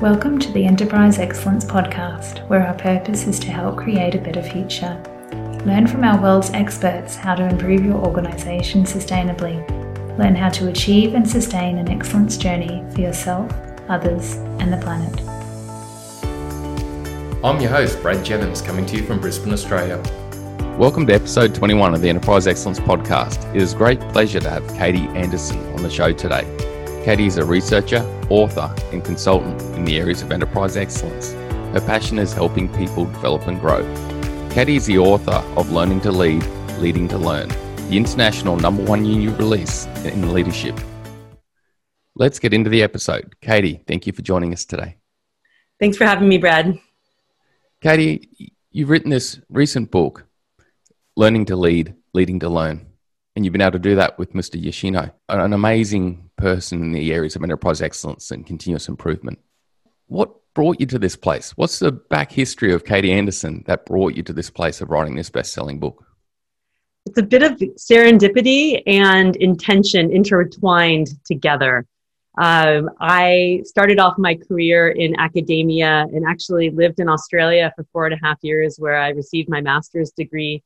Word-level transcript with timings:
Welcome 0.00 0.40
to 0.40 0.50
the 0.50 0.64
Enterprise 0.64 1.20
Excellence 1.20 1.64
Podcast, 1.64 2.46
where 2.48 2.66
our 2.66 2.74
purpose 2.74 3.28
is 3.28 3.38
to 3.38 3.52
help 3.52 3.76
create 3.76 4.16
a 4.16 4.18
better 4.18 4.42
future. 4.42 5.00
Learn 5.64 5.86
from 5.86 6.02
our 6.02 6.20
world's 6.20 6.50
experts 6.50 7.14
how 7.14 7.36
to 7.36 7.48
improve 7.48 7.84
your 7.84 8.04
organization 8.04 8.82
sustainably. 8.82 9.56
Learn 10.18 10.34
how 10.34 10.48
to 10.48 10.68
achieve 10.68 11.14
and 11.14 11.26
sustain 11.26 11.78
an 11.78 11.88
excellence 11.88 12.36
journey 12.36 12.84
for 12.92 13.02
yourself, 13.02 13.50
others, 13.88 14.34
and 14.58 14.72
the 14.72 14.78
planet. 14.78 15.20
I'm 17.44 17.60
your 17.60 17.70
host, 17.70 18.02
Brad 18.02 18.24
Jennings, 18.24 18.62
coming 18.62 18.84
to 18.86 18.96
you 18.96 19.06
from 19.06 19.20
Brisbane, 19.20 19.52
Australia. 19.52 20.02
Welcome 20.76 21.06
to 21.06 21.14
episode 21.14 21.54
21 21.54 21.94
of 21.94 22.00
the 22.00 22.08
Enterprise 22.08 22.48
Excellence 22.48 22.80
Podcast. 22.80 23.48
It 23.54 23.62
is 23.62 23.74
a 23.74 23.76
great 23.76 24.00
pleasure 24.00 24.40
to 24.40 24.50
have 24.50 24.66
Katie 24.76 25.06
Anderson 25.10 25.64
on 25.72 25.84
the 25.84 25.90
show 25.90 26.12
today. 26.12 26.63
Katie 27.04 27.26
is 27.26 27.36
a 27.36 27.44
researcher, 27.44 27.98
author, 28.30 28.74
and 28.90 29.04
consultant 29.04 29.60
in 29.76 29.84
the 29.84 29.98
areas 29.98 30.22
of 30.22 30.32
enterprise 30.32 30.74
excellence. 30.74 31.32
Her 31.74 31.82
passion 31.84 32.18
is 32.18 32.32
helping 32.32 32.66
people 32.72 33.04
develop 33.04 33.46
and 33.46 33.60
grow. 33.60 33.82
Katie 34.48 34.76
is 34.76 34.86
the 34.86 34.96
author 34.96 35.44
of 35.58 35.70
Learning 35.70 36.00
to 36.00 36.10
Lead, 36.10 36.42
Leading 36.78 37.06
to 37.08 37.18
Learn, 37.18 37.50
the 37.90 37.98
international 37.98 38.56
number 38.56 38.82
one 38.82 39.02
new 39.02 39.34
release 39.34 39.84
in 40.06 40.32
leadership. 40.32 40.80
Let's 42.14 42.38
get 42.38 42.54
into 42.54 42.70
the 42.70 42.82
episode. 42.82 43.38
Katie, 43.42 43.84
thank 43.86 44.06
you 44.06 44.14
for 44.14 44.22
joining 44.22 44.54
us 44.54 44.64
today. 44.64 44.96
Thanks 45.78 45.98
for 45.98 46.06
having 46.06 46.26
me, 46.26 46.38
Brad. 46.38 46.80
Katie, 47.82 48.54
you've 48.70 48.88
written 48.88 49.10
this 49.10 49.38
recent 49.50 49.90
book, 49.90 50.24
Learning 51.16 51.44
to 51.44 51.56
Lead, 51.56 51.96
Leading 52.14 52.40
to 52.40 52.48
Learn. 52.48 52.86
And 53.36 53.44
you've 53.44 53.52
been 53.52 53.60
able 53.60 53.72
to 53.72 53.78
do 53.78 53.96
that 53.96 54.18
with 54.18 54.32
Mr. 54.32 54.58
Yoshino, 54.58 55.10
an 55.28 55.52
amazing 55.52 56.23
person 56.36 56.82
in 56.82 56.92
the 56.92 57.12
areas 57.12 57.36
of 57.36 57.42
enterprise 57.42 57.80
excellence 57.82 58.30
and 58.30 58.46
continuous 58.46 58.88
improvement. 58.88 59.38
What 60.06 60.30
brought 60.54 60.80
you 60.80 60.86
to 60.86 60.98
this 60.98 61.16
place? 61.16 61.52
What's 61.56 61.78
the 61.78 61.92
back 61.92 62.32
history 62.32 62.72
of 62.72 62.84
Katie 62.84 63.12
Anderson 63.12 63.64
that 63.66 63.86
brought 63.86 64.14
you 64.14 64.22
to 64.24 64.32
this 64.32 64.50
place 64.50 64.80
of 64.80 64.90
writing 64.90 65.16
this 65.16 65.30
best 65.30 65.52
selling 65.52 65.78
book? 65.78 66.04
It's 67.06 67.18
a 67.18 67.22
bit 67.22 67.42
of 67.42 67.52
serendipity 67.76 68.82
and 68.86 69.36
intention 69.36 70.10
intertwined 70.10 71.08
together. 71.24 71.86
Um, 72.36 72.90
I 72.98 73.62
started 73.64 74.00
off 74.00 74.14
my 74.18 74.34
career 74.34 74.88
in 74.88 75.18
academia 75.20 76.06
and 76.12 76.24
actually 76.26 76.70
lived 76.70 76.98
in 76.98 77.08
Australia 77.08 77.72
for 77.76 77.84
four 77.92 78.06
and 78.06 78.14
a 78.14 78.26
half 78.26 78.38
years, 78.42 78.76
where 78.78 78.96
I 78.96 79.10
received 79.10 79.48
my 79.48 79.60
master's 79.60 80.10
degree 80.10 80.62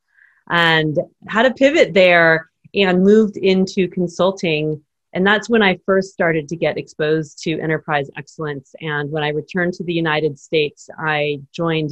and 0.48 0.98
had 1.26 1.44
a 1.44 1.52
pivot 1.52 1.92
there 1.92 2.50
and 2.74 3.02
moved 3.02 3.36
into 3.36 3.88
consulting. 3.88 4.82
And 5.12 5.26
that's 5.26 5.48
when 5.48 5.62
I 5.62 5.78
first 5.86 6.12
started 6.12 6.48
to 6.48 6.56
get 6.56 6.76
exposed 6.76 7.42
to 7.44 7.58
enterprise 7.60 8.10
excellence. 8.16 8.74
And 8.80 9.10
when 9.10 9.22
I 9.22 9.28
returned 9.28 9.72
to 9.74 9.84
the 9.84 9.92
United 9.92 10.38
States, 10.38 10.88
I 10.98 11.40
joined 11.52 11.90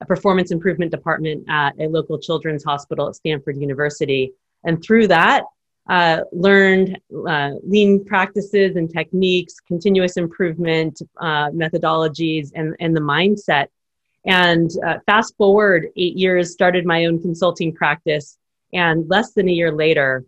a 0.00 0.06
performance 0.06 0.50
improvement 0.50 0.90
department 0.90 1.44
at 1.48 1.74
a 1.80 1.88
local 1.88 2.18
children's 2.18 2.64
hospital 2.64 3.08
at 3.08 3.16
Stanford 3.16 3.56
University. 3.56 4.32
And 4.64 4.82
through 4.82 5.08
that, 5.08 5.44
uh, 5.88 6.20
learned 6.30 6.98
uh, 7.28 7.50
lean 7.64 8.04
practices 8.04 8.76
and 8.76 8.88
techniques, 8.88 9.56
continuous 9.66 10.16
improvement 10.16 11.02
uh, 11.20 11.50
methodologies, 11.50 12.50
and, 12.54 12.76
and 12.78 12.96
the 12.96 13.00
mindset. 13.00 13.66
And 14.24 14.70
uh, 14.86 14.98
fast 15.06 15.36
forward 15.36 15.88
eight 15.96 16.16
years, 16.16 16.52
started 16.52 16.86
my 16.86 17.06
own 17.06 17.20
consulting 17.20 17.74
practice 17.74 18.38
and 18.72 19.08
less 19.08 19.32
than 19.32 19.48
a 19.48 19.52
year 19.52 19.72
later, 19.72 20.24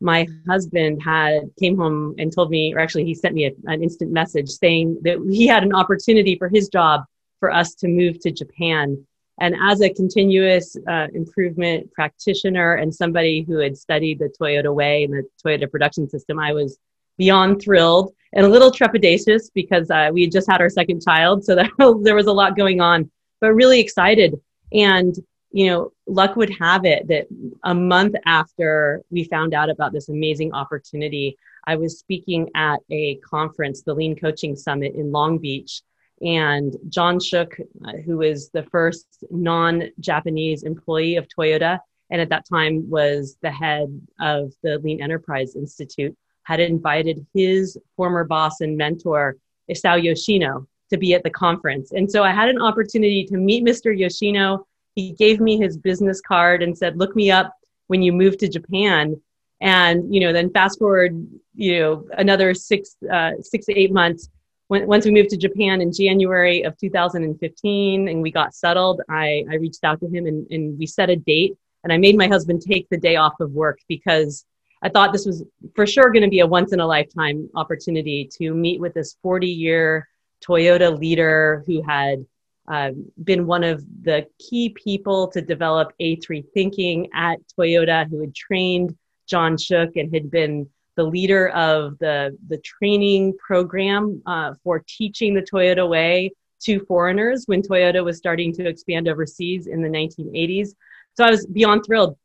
my 0.00 0.26
husband 0.48 1.02
had 1.02 1.50
came 1.58 1.76
home 1.76 2.14
and 2.18 2.32
told 2.32 2.50
me, 2.50 2.74
or 2.74 2.80
actually 2.80 3.04
he 3.04 3.14
sent 3.14 3.34
me 3.34 3.46
a, 3.46 3.52
an 3.66 3.82
instant 3.82 4.10
message 4.10 4.48
saying 4.48 4.98
that 5.02 5.18
he 5.30 5.46
had 5.46 5.62
an 5.62 5.74
opportunity 5.74 6.36
for 6.36 6.48
his 6.48 6.68
job 6.68 7.02
for 7.38 7.52
us 7.52 7.74
to 7.74 7.88
move 7.88 8.18
to 8.20 8.30
Japan. 8.30 9.04
And 9.40 9.54
as 9.62 9.80
a 9.80 9.88
continuous 9.88 10.76
uh, 10.88 11.06
improvement 11.14 11.92
practitioner 11.92 12.74
and 12.74 12.94
somebody 12.94 13.42
who 13.42 13.58
had 13.58 13.76
studied 13.76 14.18
the 14.18 14.32
Toyota 14.40 14.74
way 14.74 15.04
and 15.04 15.14
the 15.14 15.28
Toyota 15.44 15.70
production 15.70 16.08
system, 16.08 16.38
I 16.38 16.52
was 16.52 16.78
beyond 17.16 17.60
thrilled 17.62 18.12
and 18.32 18.46
a 18.46 18.48
little 18.48 18.70
trepidatious 18.70 19.50
because 19.54 19.90
uh, 19.90 20.10
we 20.12 20.22
had 20.22 20.32
just 20.32 20.50
had 20.50 20.60
our 20.60 20.70
second 20.70 21.02
child. 21.02 21.44
So 21.44 21.54
there 22.02 22.14
was 22.14 22.26
a 22.26 22.32
lot 22.32 22.56
going 22.56 22.80
on, 22.80 23.10
but 23.40 23.52
really 23.52 23.80
excited. 23.80 24.34
And 24.72 25.14
you 25.52 25.66
know, 25.66 25.92
luck 26.06 26.36
would 26.36 26.50
have 26.58 26.84
it 26.84 27.08
that 27.08 27.26
a 27.64 27.74
month 27.74 28.14
after 28.24 29.02
we 29.10 29.24
found 29.24 29.52
out 29.54 29.68
about 29.68 29.92
this 29.92 30.08
amazing 30.08 30.52
opportunity, 30.52 31.36
I 31.66 31.76
was 31.76 31.98
speaking 31.98 32.48
at 32.54 32.80
a 32.90 33.16
conference, 33.16 33.82
the 33.82 33.94
Lean 33.94 34.16
Coaching 34.16 34.56
Summit 34.56 34.94
in 34.94 35.12
Long 35.12 35.38
Beach. 35.38 35.82
And 36.22 36.76
John 36.88 37.18
Shook, 37.18 37.58
uh, 37.84 37.92
who 38.04 38.20
is 38.22 38.50
the 38.50 38.64
first 38.64 39.06
non 39.30 39.84
Japanese 40.00 40.64
employee 40.64 41.16
of 41.16 41.26
Toyota, 41.28 41.78
and 42.10 42.20
at 42.20 42.28
that 42.28 42.46
time 42.46 42.88
was 42.90 43.36
the 43.40 43.50
head 43.50 43.88
of 44.20 44.52
the 44.62 44.78
Lean 44.78 45.02
Enterprise 45.02 45.56
Institute, 45.56 46.14
had 46.42 46.60
invited 46.60 47.26
his 47.32 47.78
former 47.96 48.24
boss 48.24 48.60
and 48.60 48.76
mentor, 48.76 49.36
Isao 49.70 50.02
Yoshino, 50.02 50.66
to 50.90 50.98
be 50.98 51.14
at 51.14 51.22
the 51.22 51.30
conference. 51.30 51.92
And 51.92 52.10
so 52.10 52.22
I 52.22 52.32
had 52.32 52.48
an 52.48 52.60
opportunity 52.60 53.24
to 53.24 53.36
meet 53.36 53.64
Mr. 53.64 53.96
Yoshino 53.96 54.66
he 54.94 55.12
gave 55.12 55.40
me 55.40 55.58
his 55.58 55.76
business 55.76 56.20
card 56.20 56.62
and 56.62 56.76
said, 56.76 56.96
"Look 56.96 57.14
me 57.16 57.30
up 57.30 57.54
when 57.86 58.02
you 58.02 58.12
move 58.12 58.38
to 58.38 58.48
Japan." 58.48 59.20
And 59.60 60.14
you 60.14 60.20
know, 60.20 60.32
then 60.32 60.50
fast 60.50 60.78
forward, 60.78 61.26
you 61.54 61.80
know, 61.80 62.08
another 62.16 62.54
six 62.54 62.96
uh, 63.12 63.32
six 63.40 63.66
to 63.66 63.78
eight 63.78 63.92
months. 63.92 64.28
Once 64.68 65.04
we 65.04 65.10
moved 65.10 65.30
to 65.30 65.36
Japan 65.36 65.80
in 65.80 65.92
January 65.92 66.62
of 66.62 66.78
2015, 66.78 68.08
and 68.08 68.22
we 68.22 68.30
got 68.30 68.54
settled, 68.54 69.00
I, 69.08 69.44
I 69.50 69.56
reached 69.56 69.82
out 69.82 69.98
to 69.98 70.06
him 70.06 70.26
and, 70.26 70.46
and 70.52 70.78
we 70.78 70.86
set 70.86 71.10
a 71.10 71.16
date. 71.16 71.56
And 71.82 71.92
I 71.92 71.96
made 71.96 72.16
my 72.16 72.28
husband 72.28 72.62
take 72.62 72.88
the 72.88 72.96
day 72.96 73.16
off 73.16 73.40
of 73.40 73.50
work 73.50 73.80
because 73.88 74.44
I 74.82 74.88
thought 74.88 75.12
this 75.12 75.26
was 75.26 75.44
for 75.74 75.86
sure 75.86 76.10
going 76.10 76.22
to 76.22 76.28
be 76.28 76.40
a 76.40 76.46
once 76.46 76.72
in 76.72 76.80
a 76.80 76.86
lifetime 76.86 77.48
opportunity 77.54 78.30
to 78.38 78.54
meet 78.54 78.80
with 78.80 78.94
this 78.94 79.16
40 79.22 79.48
year 79.48 80.08
Toyota 80.46 80.98
leader 80.98 81.64
who 81.66 81.82
had 81.82 82.24
uh, 82.70 82.92
been 83.24 83.46
one 83.46 83.64
of 83.64 83.84
the 84.02 84.26
key 84.38 84.68
people 84.70 85.26
to 85.28 85.42
develop 85.42 85.92
A3 86.00 86.44
thinking 86.54 87.08
at 87.12 87.38
Toyota, 87.58 88.08
who 88.08 88.20
had 88.20 88.34
trained 88.34 88.96
John 89.26 89.58
Shook 89.58 89.96
and 89.96 90.14
had 90.14 90.30
been 90.30 90.68
the 90.96 91.02
leader 91.02 91.48
of 91.48 91.98
the, 91.98 92.36
the 92.48 92.58
training 92.58 93.36
program 93.38 94.22
uh, 94.26 94.54
for 94.62 94.84
teaching 94.86 95.34
the 95.34 95.42
Toyota 95.42 95.88
way 95.88 96.32
to 96.62 96.78
foreigners 96.80 97.44
when 97.46 97.62
Toyota 97.62 98.04
was 98.04 98.18
starting 98.18 98.52
to 98.54 98.68
expand 98.68 99.08
overseas 99.08 99.66
in 99.66 99.82
the 99.82 99.88
1980s. 99.88 100.74
So 101.16 101.24
I 101.24 101.30
was 101.30 101.46
beyond 101.46 101.84
thrilled. 101.84 102.16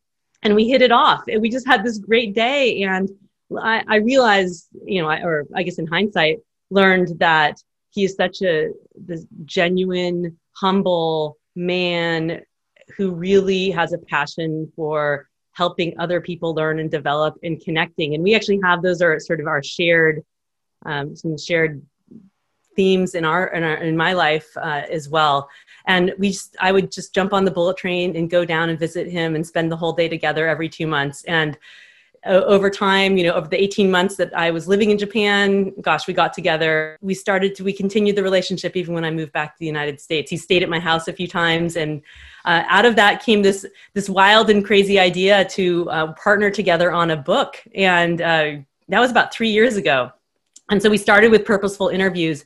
And 0.44 0.54
we 0.54 0.68
hit 0.68 0.84
it 0.84 0.92
off. 0.92 1.24
And 1.28 1.42
we 1.42 1.50
just 1.50 1.66
had 1.66 1.84
this 1.84 1.98
great 1.98 2.36
day. 2.36 2.84
And 2.84 3.10
I, 3.58 3.84
I 3.88 3.96
realized, 3.98 4.68
you 4.86 5.02
know, 5.02 5.08
I, 5.08 5.22
or 5.22 5.46
I 5.56 5.64
guess 5.64 5.80
in 5.80 5.88
hindsight, 5.88 6.40
learned 6.70 7.18
that 7.20 7.58
he 7.96 8.04
is 8.04 8.16
such 8.16 8.42
a 8.42 8.72
this 8.94 9.26
genuine, 9.46 10.38
humble 10.52 11.38
man 11.56 12.42
who 12.98 13.12
really 13.12 13.72
has 13.72 13.94
a 13.94 13.98
passion 13.98 14.72
for 14.76 15.30
helping 15.54 15.98
other 15.98 16.20
people 16.20 16.54
learn 16.54 16.80
and 16.80 16.92
develop 16.92 17.36
and 17.42 17.64
connecting. 17.64 18.14
And 18.14 18.22
we 18.22 18.36
actually 18.36 18.60
have 18.64 18.82
those 18.82 19.02
are 19.02 19.18
sort 19.20 19.40
of 19.40 19.48
our 19.48 19.64
shared, 19.64 20.24
um, 20.86 21.16
some 21.16 21.38
shared 21.38 21.82
themes 22.76 23.16
in 23.16 23.24
our 23.24 23.48
in, 23.48 23.64
our, 23.64 23.78
in 23.78 23.96
my 23.96 24.12
life 24.12 24.50
uh, 24.58 24.84
as 24.92 25.08
well. 25.08 25.50
And 25.88 26.14
we 26.18 26.32
just, 26.32 26.58
I 26.60 26.74
would 26.74 26.92
just 26.92 27.16
jump 27.16 27.32
on 27.32 27.46
the 27.46 27.52
bullet 27.52 27.78
train 27.78 28.18
and 28.18 28.30
go 28.30 28.44
down 28.44 28.70
and 28.70 28.78
visit 28.78 29.08
him 29.08 29.36
and 29.36 29.48
spend 29.48 29.72
the 29.72 29.78
whole 29.78 29.94
day 29.94 30.10
together 30.10 30.46
every 30.50 30.68
two 30.68 30.86
months. 30.86 31.24
And 31.24 31.58
over 32.26 32.70
time, 32.70 33.18
you 33.18 33.24
know, 33.24 33.34
over 33.34 33.48
the 33.48 33.62
18 33.62 33.92
months 33.92 34.16
that 34.16 34.36
I 34.36 34.50
was 34.50 34.68
living 34.68 34.90
in 34.90 34.98
Japan, 34.98 35.74
gosh, 35.82 36.08
we 36.08 36.14
got 36.14 36.34
together. 36.34 36.98
We 37.02 37.14
started 37.14 37.54
to, 37.56 37.64
we 37.64 37.72
continued 37.72 38.16
the 38.16 38.24
relationship 38.24 38.76
even 38.76 38.94
when 38.94 39.06
I 39.06 39.12
moved 39.12 39.32
back 39.32 39.54
to 39.54 39.60
the 39.60 39.66
United 39.66 40.02
States. 40.02 40.32
He 40.32 40.38
stayed 40.38 40.64
at 40.64 40.70
my 40.70 40.80
house 40.80 41.08
a 41.08 41.14
few 41.14 41.28
times. 41.28 41.76
And 41.76 42.02
uh, 42.46 42.64
out 42.68 42.86
of 42.86 42.96
that 42.96 43.24
came 43.24 43.44
this, 43.44 43.66
this 43.94 44.10
wild 44.10 44.50
and 44.50 44.66
crazy 44.66 45.00
idea 45.00 45.46
to 45.46 45.90
uh, 45.90 46.14
partner 46.14 46.50
together 46.50 46.92
on 46.92 47.12
a 47.12 47.18
book. 47.18 47.64
And 47.76 48.22
uh, 48.22 48.52
that 48.90 49.00
was 49.00 49.12
about 49.12 49.34
three 49.34 49.50
years 49.50 49.78
ago. 49.78 50.12
And 50.72 50.82
so 50.82 50.90
we 50.90 50.98
started 50.98 51.30
with 51.30 51.46
purposeful 51.46 51.90
interviews. 51.90 52.44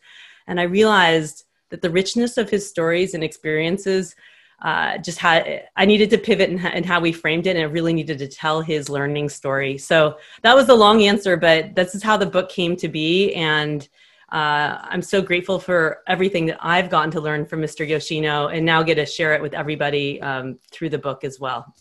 And 0.47 0.59
I 0.59 0.63
realized 0.63 1.45
that 1.69 1.81
the 1.81 1.89
richness 1.89 2.37
of 2.37 2.49
his 2.49 2.67
stories 2.67 3.13
and 3.13 3.23
experiences 3.23 4.15
uh, 4.61 4.97
just 4.97 5.19
had 5.19 5.69
I 5.75 5.85
needed 5.85 6.09
to 6.09 6.17
pivot 6.17 6.49
in, 6.49 6.65
in, 6.65 6.83
how 6.83 6.99
we 6.99 7.11
framed 7.11 7.47
it, 7.47 7.55
and 7.55 7.59
I 7.59 7.63
really 7.63 7.93
needed 7.93 8.19
to 8.19 8.27
tell 8.27 8.61
his 8.61 8.89
learning 8.89 9.29
story. 9.29 9.77
So 9.77 10.17
that 10.41 10.55
was 10.55 10.67
the 10.67 10.75
long 10.75 11.03
answer, 11.03 11.37
but 11.37 11.75
this 11.75 11.95
is 11.95 12.03
how 12.03 12.17
the 12.17 12.25
book 12.25 12.49
came 12.49 12.75
to 12.77 12.89
be, 12.89 13.33
and 13.33 13.87
uh, 14.31 14.77
I'm 14.81 15.01
so 15.01 15.21
grateful 15.21 15.59
for 15.59 16.03
everything 16.07 16.45
that 16.47 16.57
I've 16.59 16.89
gotten 16.89 17.11
to 17.11 17.21
learn 17.21 17.45
from 17.45 17.61
Mr. 17.61 17.87
Yoshino, 17.87 18.47
and 18.47 18.65
now 18.65 18.83
get 18.83 18.95
to 18.95 19.05
share 19.05 19.33
it 19.33 19.41
with 19.41 19.53
everybody 19.53 20.21
um, 20.21 20.59
through 20.71 20.89
the 20.89 20.99
book 20.99 21.23
as 21.23 21.39
well. 21.39 21.73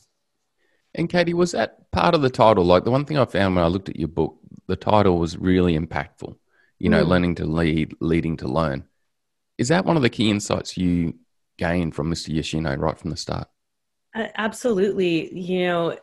And 0.94 1.08
Katie, 1.08 1.34
was 1.34 1.52
that 1.52 1.90
part 1.90 2.14
of 2.14 2.22
the 2.22 2.30
title? 2.30 2.64
Like 2.64 2.84
the 2.84 2.90
one 2.90 3.04
thing 3.04 3.18
I 3.18 3.24
found 3.24 3.56
when 3.56 3.64
I 3.64 3.68
looked 3.68 3.88
at 3.88 3.98
your 3.98 4.08
book, 4.08 4.38
the 4.66 4.76
title 4.76 5.18
was 5.18 5.36
really 5.36 5.78
impactful. 5.78 6.36
You 6.78 6.90
know, 6.90 7.04
mm. 7.04 7.08
learning 7.08 7.34
to 7.36 7.44
lead, 7.44 7.94
leading 8.00 8.36
to 8.38 8.48
learn. 8.48 8.86
Is 9.58 9.68
that 9.68 9.84
one 9.84 9.96
of 9.96 10.02
the 10.02 10.10
key 10.10 10.30
insights 10.30 10.76
you 10.76 11.14
gained 11.58 11.94
from 11.94 12.10
Mr. 12.10 12.28
Yoshino 12.28 12.76
right 12.76 12.98
from 12.98 13.10
the 13.10 13.16
start? 13.16 13.48
Uh, 14.14 14.28
absolutely. 14.36 15.32
You 15.38 15.66
know, 15.66 15.98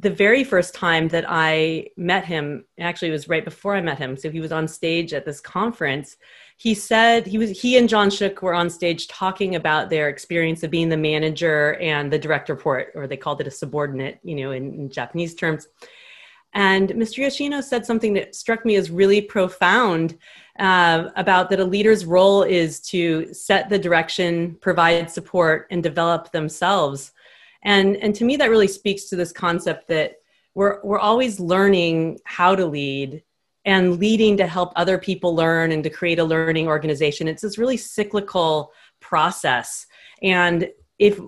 the 0.00 0.10
very 0.10 0.44
first 0.44 0.74
time 0.74 1.08
that 1.08 1.24
I 1.28 1.88
met 1.96 2.24
him, 2.24 2.64
actually 2.78 3.08
it 3.08 3.12
was 3.12 3.28
right 3.28 3.44
before 3.44 3.74
I 3.74 3.80
met 3.80 3.98
him. 3.98 4.16
So 4.16 4.30
he 4.30 4.40
was 4.40 4.52
on 4.52 4.66
stage 4.68 5.12
at 5.12 5.24
this 5.24 5.40
conference. 5.40 6.16
He 6.56 6.74
said 6.74 7.26
he 7.26 7.38
was 7.38 7.50
he 7.50 7.76
and 7.76 7.88
John 7.88 8.08
Shook 8.10 8.40
were 8.40 8.54
on 8.54 8.70
stage 8.70 9.08
talking 9.08 9.56
about 9.56 9.90
their 9.90 10.08
experience 10.08 10.62
of 10.62 10.70
being 10.70 10.88
the 10.88 10.96
manager 10.96 11.74
and 11.74 12.12
the 12.12 12.18
direct 12.18 12.48
report, 12.48 12.92
or 12.94 13.06
they 13.06 13.16
called 13.16 13.40
it 13.40 13.46
a 13.46 13.50
subordinate, 13.50 14.20
you 14.22 14.36
know, 14.36 14.52
in, 14.52 14.72
in 14.74 14.90
Japanese 14.90 15.34
terms. 15.34 15.68
And 16.54 16.90
Mr. 16.90 17.18
Yoshino 17.18 17.60
said 17.60 17.84
something 17.84 18.12
that 18.14 18.34
struck 18.34 18.64
me 18.64 18.76
as 18.76 18.90
really 18.90 19.20
profound 19.22 20.18
uh, 20.58 21.08
about 21.16 21.50
that 21.50 21.60
a 21.60 21.64
leader's 21.64 22.04
role 22.04 22.42
is 22.42 22.80
to 22.80 23.32
set 23.32 23.68
the 23.68 23.78
direction, 23.78 24.56
provide 24.60 25.10
support, 25.10 25.66
and 25.70 25.82
develop 25.82 26.30
themselves. 26.32 27.12
And 27.62 27.96
and 27.96 28.14
to 28.16 28.24
me 28.24 28.36
that 28.36 28.50
really 28.50 28.68
speaks 28.68 29.04
to 29.04 29.16
this 29.16 29.32
concept 29.32 29.88
that 29.88 30.16
we're 30.54 30.80
we're 30.82 30.98
always 30.98 31.40
learning 31.40 32.18
how 32.24 32.54
to 32.54 32.66
lead 32.66 33.22
and 33.64 33.98
leading 33.98 34.36
to 34.36 34.46
help 34.46 34.72
other 34.74 34.98
people 34.98 35.34
learn 35.34 35.72
and 35.72 35.84
to 35.84 35.90
create 35.90 36.18
a 36.18 36.24
learning 36.24 36.66
organization. 36.66 37.28
It's 37.28 37.42
this 37.42 37.58
really 37.58 37.76
cyclical 37.76 38.72
process. 39.00 39.86
And 40.22 40.68
if 40.98 41.20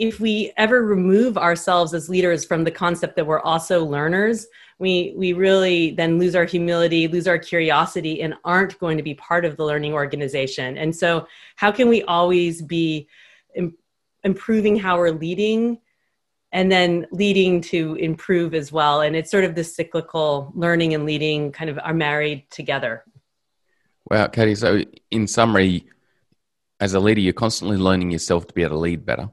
if 0.00 0.18
we 0.18 0.50
ever 0.56 0.82
remove 0.82 1.36
ourselves 1.36 1.92
as 1.92 2.08
leaders 2.08 2.44
from 2.44 2.64
the 2.64 2.70
concept 2.70 3.16
that 3.16 3.26
we're 3.26 3.40
also 3.40 3.84
learners 3.84 4.46
we 4.80 5.12
we 5.14 5.34
really 5.34 5.92
then 5.92 6.18
lose 6.18 6.34
our 6.34 6.46
humility 6.46 7.06
lose 7.06 7.28
our 7.28 7.38
curiosity 7.38 8.22
and 8.22 8.34
aren't 8.44 8.78
going 8.80 8.96
to 8.96 9.02
be 9.02 9.14
part 9.14 9.44
of 9.44 9.56
the 9.56 9.64
learning 9.64 9.92
organization. 9.92 10.76
And 10.78 10.96
so 10.96 11.28
how 11.54 11.70
can 11.70 11.88
we 11.88 12.02
always 12.02 12.62
be 12.62 13.06
improving 14.24 14.76
how 14.76 14.96
we're 14.96 15.12
leading 15.12 15.78
and 16.52 16.72
then 16.72 17.06
leading 17.12 17.60
to 17.60 17.94
improve 17.96 18.54
as 18.54 18.72
well? 18.72 19.02
And 19.02 19.14
it's 19.14 19.30
sort 19.30 19.44
of 19.44 19.54
this 19.54 19.76
cyclical 19.76 20.50
learning 20.54 20.94
and 20.94 21.04
leading 21.04 21.52
kind 21.52 21.70
of 21.70 21.78
are 21.84 21.94
married 21.94 22.50
together. 22.50 23.04
Wow 24.10 24.28
katie 24.28 24.54
so 24.54 24.82
in 25.10 25.26
summary 25.28 25.86
as 26.80 26.94
a 26.94 27.00
leader 27.00 27.20
you're 27.20 27.34
constantly 27.34 27.76
learning 27.76 28.10
yourself 28.10 28.46
to 28.46 28.54
be 28.54 28.62
able 28.62 28.76
to 28.76 28.80
lead 28.80 29.04
better 29.04 29.28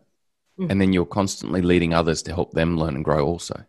mm-hmm. 0.60 0.70
and 0.72 0.80
then 0.80 0.94
you're 0.94 1.06
constantly 1.06 1.62
leading 1.62 1.94
others 1.94 2.22
to 2.22 2.34
help 2.34 2.52
them 2.52 2.78
learn 2.78 2.96
and 2.96 3.06
grow 3.06 3.26
also 3.26 3.64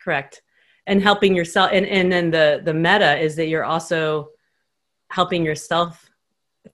correct 0.00 0.42
and 0.86 1.02
helping 1.02 1.34
yourself 1.34 1.70
and, 1.72 1.86
and 1.86 2.10
then 2.10 2.30
the 2.30 2.60
the 2.64 2.74
meta 2.74 3.18
is 3.18 3.36
that 3.36 3.46
you're 3.46 3.64
also 3.64 4.28
helping 5.08 5.44
yourself 5.44 6.10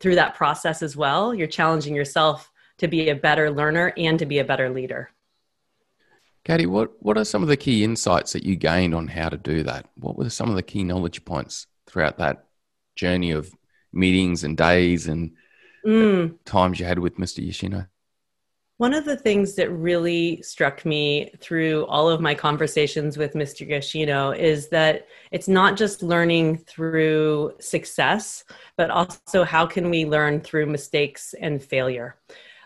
through 0.01 0.15
that 0.15 0.35
process 0.35 0.83
as 0.83 0.97
well 0.97 1.35
you're 1.35 1.47
challenging 1.47 1.95
yourself 1.95 2.51
to 2.79 2.89
be 2.89 3.11
a 3.11 3.15
better 3.15 3.51
learner 3.51 3.93
and 3.97 4.19
to 4.19 4.27
be 4.27 4.39
a 4.39 4.45
better 4.45 4.71
leader. 4.71 5.11
Katie, 6.45 6.67
what, 6.67 6.93
what 7.01 7.19
are 7.19 7.25
some 7.25 7.43
of 7.43 7.49
the 7.49 7.57
key 7.57 7.85
insights 7.85 8.33
that 8.33 8.45
you 8.45 8.57
gained 8.57 8.95
on 8.95 9.09
how 9.09 9.29
to 9.29 9.37
do 9.37 9.65
that? 9.65 9.87
What 9.97 10.17
were 10.17 10.31
some 10.31 10.49
of 10.49 10.57
the 10.57 10.63
key 10.63 10.85
knowledge 10.85 11.25
points 11.25 11.67
throughout 11.87 12.19
that 12.19 12.47
journey 12.97 13.33
of 13.33 13.53
meetings 13.93 14.45
and 14.45 14.57
days 14.57 15.09
and 15.09 15.33
mm. 15.85 16.35
times 16.45 16.81
you 16.81 16.87
had 16.87 17.01
with 17.01 17.17
Mr. 17.17 17.45
Yoshino? 17.45 17.87
One 18.79 18.95
of 18.95 19.05
the 19.05 19.17
things 19.17 19.57
that 19.57 19.71
really 19.71 20.41
struck 20.43 20.85
me 20.85 21.33
through 21.41 21.85
all 21.87 22.09
of 22.09 22.21
my 22.21 22.33
conversations 22.33 23.19
with 23.19 23.35
Mr. 23.35 23.69
Yoshino 23.69 24.31
is 24.31 24.69
that 24.69 25.09
it's 25.33 25.49
not 25.49 25.77
just 25.77 26.01
learning 26.01 26.59
through 26.59 27.55
success, 27.59 28.45
but 28.77 28.89
also 28.91 29.43
how 29.43 29.67
can 29.67 29.91
we 29.91 30.05
learn 30.05 30.41
through 30.41 30.67
mistakes 30.67 31.35
and 31.41 31.61
failure. 31.61 32.19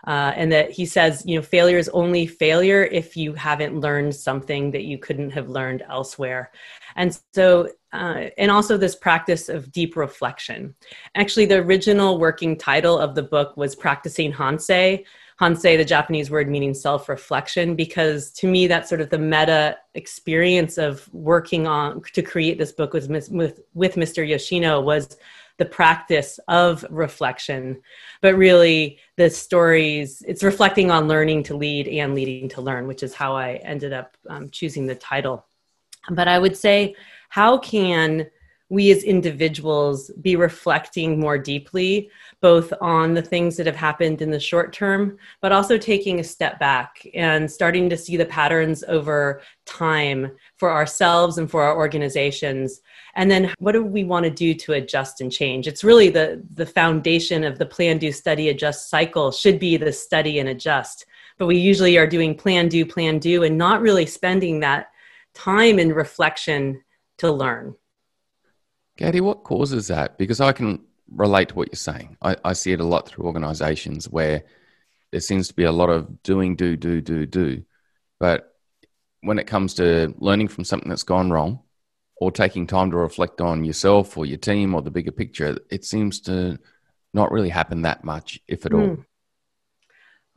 Uh, 0.05 0.33
and 0.35 0.51
that 0.51 0.69
he 0.69 0.85
says, 0.85 1.23
you 1.25 1.35
know, 1.35 1.41
failure 1.41 1.79
is 1.79 1.89
only 1.89 2.27
failure 2.27 2.83
if 2.83 3.17
you 3.17 3.33
haven't 3.33 3.79
learned 3.79 4.13
something 4.13 4.69
that 4.69 4.83
you 4.83 4.99
couldn't 4.99 5.31
have 5.31 5.49
learned 5.49 5.81
elsewhere. 5.89 6.51
And 6.95 7.17
so, 7.33 7.69
uh, 7.91 8.25
and 8.37 8.51
also 8.51 8.77
this 8.77 8.95
practice 8.95 9.49
of 9.49 9.71
deep 9.71 9.95
reflection. 9.95 10.75
Actually, 11.15 11.45
the 11.45 11.57
original 11.57 12.19
working 12.19 12.55
title 12.55 12.99
of 12.99 13.15
the 13.15 13.23
book 13.23 13.57
was 13.57 13.75
Practicing 13.75 14.31
Hansei. 14.31 15.05
Hansei, 15.39 15.77
the 15.77 15.85
Japanese 15.85 16.29
word 16.29 16.49
meaning 16.49 16.73
self 16.73 17.09
reflection, 17.09 17.75
because 17.75 18.31
to 18.31 18.47
me, 18.47 18.67
that's 18.67 18.89
sort 18.89 19.01
of 19.01 19.09
the 19.09 19.17
meta 19.17 19.77
experience 19.95 20.77
of 20.77 21.11
working 21.13 21.67
on 21.67 22.01
to 22.13 22.21
create 22.21 22.57
this 22.57 22.71
book 22.71 22.93
with, 22.93 23.09
with, 23.29 23.61
with 23.73 23.95
Mr. 23.95 24.27
Yoshino 24.27 24.81
was 24.81 25.17
the 25.57 25.65
practice 25.65 26.39
of 26.47 26.85
reflection, 26.89 27.81
but 28.21 28.35
really 28.35 28.99
the 29.17 29.29
stories, 29.29 30.23
it's 30.27 30.43
reflecting 30.43 30.89
on 30.89 31.07
learning 31.07 31.43
to 31.43 31.55
lead 31.55 31.87
and 31.87 32.15
leading 32.15 32.49
to 32.49 32.61
learn, 32.61 32.87
which 32.87 33.03
is 33.03 33.13
how 33.13 33.35
I 33.35 33.55
ended 33.63 33.93
up 33.93 34.17
um, 34.29 34.49
choosing 34.49 34.87
the 34.87 34.95
title. 34.95 35.45
But 36.09 36.27
I 36.27 36.39
would 36.39 36.57
say, 36.57 36.95
how 37.29 37.57
can 37.57 38.29
we 38.73 38.89
as 38.89 39.03
individuals 39.03 40.09
be 40.19 40.35
reflecting 40.35 41.19
more 41.19 41.37
deeply, 41.37 42.09
both 42.41 42.73
on 42.81 43.13
the 43.13 43.21
things 43.21 43.55
that 43.55 43.67
have 43.67 43.75
happened 43.75 44.19
in 44.19 44.31
the 44.31 44.39
short 44.39 44.73
term, 44.73 45.15
but 45.41 45.51
also 45.51 45.77
taking 45.77 46.19
a 46.19 46.23
step 46.23 46.57
back 46.57 47.05
and 47.13 47.49
starting 47.49 47.87
to 47.87 47.95
see 47.95 48.17
the 48.17 48.25
patterns 48.25 48.83
over 48.87 49.43
time 49.67 50.31
for 50.57 50.71
ourselves 50.71 51.37
and 51.37 51.51
for 51.51 51.61
our 51.61 51.77
organizations. 51.77 52.81
And 53.13 53.29
then 53.29 53.53
what 53.59 53.73
do 53.73 53.83
we 53.85 54.05
want 54.05 54.23
to 54.23 54.31
do 54.31 54.55
to 54.55 54.73
adjust 54.73 55.21
and 55.21 55.31
change? 55.31 55.67
It's 55.67 55.83
really 55.83 56.09
the 56.09 56.43
the 56.55 56.65
foundation 56.65 57.43
of 57.43 57.59
the 57.59 57.67
plan 57.67 57.99
do 57.99 58.11
study 58.11 58.49
adjust 58.49 58.89
cycle 58.89 59.31
should 59.31 59.59
be 59.59 59.77
the 59.77 59.93
study 59.93 60.39
and 60.39 60.49
adjust. 60.49 61.05
But 61.37 61.45
we 61.45 61.59
usually 61.59 61.95
are 61.99 62.07
doing 62.07 62.33
plan 62.33 62.69
do 62.69 62.87
plan 62.87 63.19
do 63.19 63.43
and 63.43 63.55
not 63.55 63.81
really 63.81 64.07
spending 64.07 64.61
that 64.61 64.87
time 65.35 65.77
and 65.77 65.95
reflection 65.95 66.83
to 67.19 67.31
learn 67.31 67.75
Katie, 68.97 69.21
what 69.21 69.43
causes 69.43 69.87
that? 69.87 70.17
Because 70.17 70.39
I 70.39 70.51
can 70.51 70.83
relate 71.09 71.49
to 71.49 71.55
what 71.55 71.69
you're 71.69 71.77
saying. 71.77 72.17
I, 72.21 72.35
I 72.43 72.53
see 72.53 72.71
it 72.71 72.79
a 72.79 72.85
lot 72.85 73.07
through 73.07 73.25
organizations 73.25 74.09
where 74.09 74.43
there 75.11 75.21
seems 75.21 75.47
to 75.47 75.53
be 75.53 75.63
a 75.63 75.71
lot 75.71 75.89
of 75.89 76.23
doing, 76.23 76.55
do, 76.55 76.75
do, 76.75 77.01
do, 77.01 77.25
do. 77.25 77.63
But 78.19 78.55
when 79.21 79.39
it 79.39 79.47
comes 79.47 79.75
to 79.75 80.13
learning 80.17 80.49
from 80.49 80.63
something 80.63 80.89
that's 80.89 81.03
gone 81.03 81.31
wrong, 81.31 81.59
or 82.23 82.31
taking 82.31 82.65
time 82.65 82.89
to 82.91 82.95
reflect 82.95 83.41
on 83.41 83.65
yourself 83.65 84.17
or 84.17 84.25
your 84.25 84.37
team 84.37 84.73
or 84.73 84.81
the 84.81 84.91
bigger 84.91 85.11
picture, 85.11 85.57
it 85.69 85.83
seems 85.83 86.21
to 86.21 86.57
not 87.13 87.31
really 87.31 87.49
happen 87.49 87.81
that 87.81 88.03
much, 88.03 88.39
if 88.47 88.65
at 88.65 88.73
all. 88.73 88.79
Mm. 88.79 89.05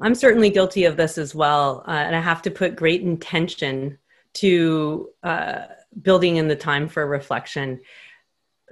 I'm 0.00 0.14
certainly 0.14 0.50
guilty 0.50 0.84
of 0.84 0.96
this 0.96 1.16
as 1.16 1.34
well. 1.34 1.84
Uh, 1.86 1.92
and 1.92 2.16
I 2.16 2.20
have 2.20 2.42
to 2.42 2.50
put 2.50 2.76
great 2.76 3.02
intention 3.02 3.98
to 4.34 5.10
uh, 5.22 5.62
building 6.02 6.36
in 6.36 6.48
the 6.48 6.56
time 6.56 6.88
for 6.88 7.06
reflection 7.06 7.80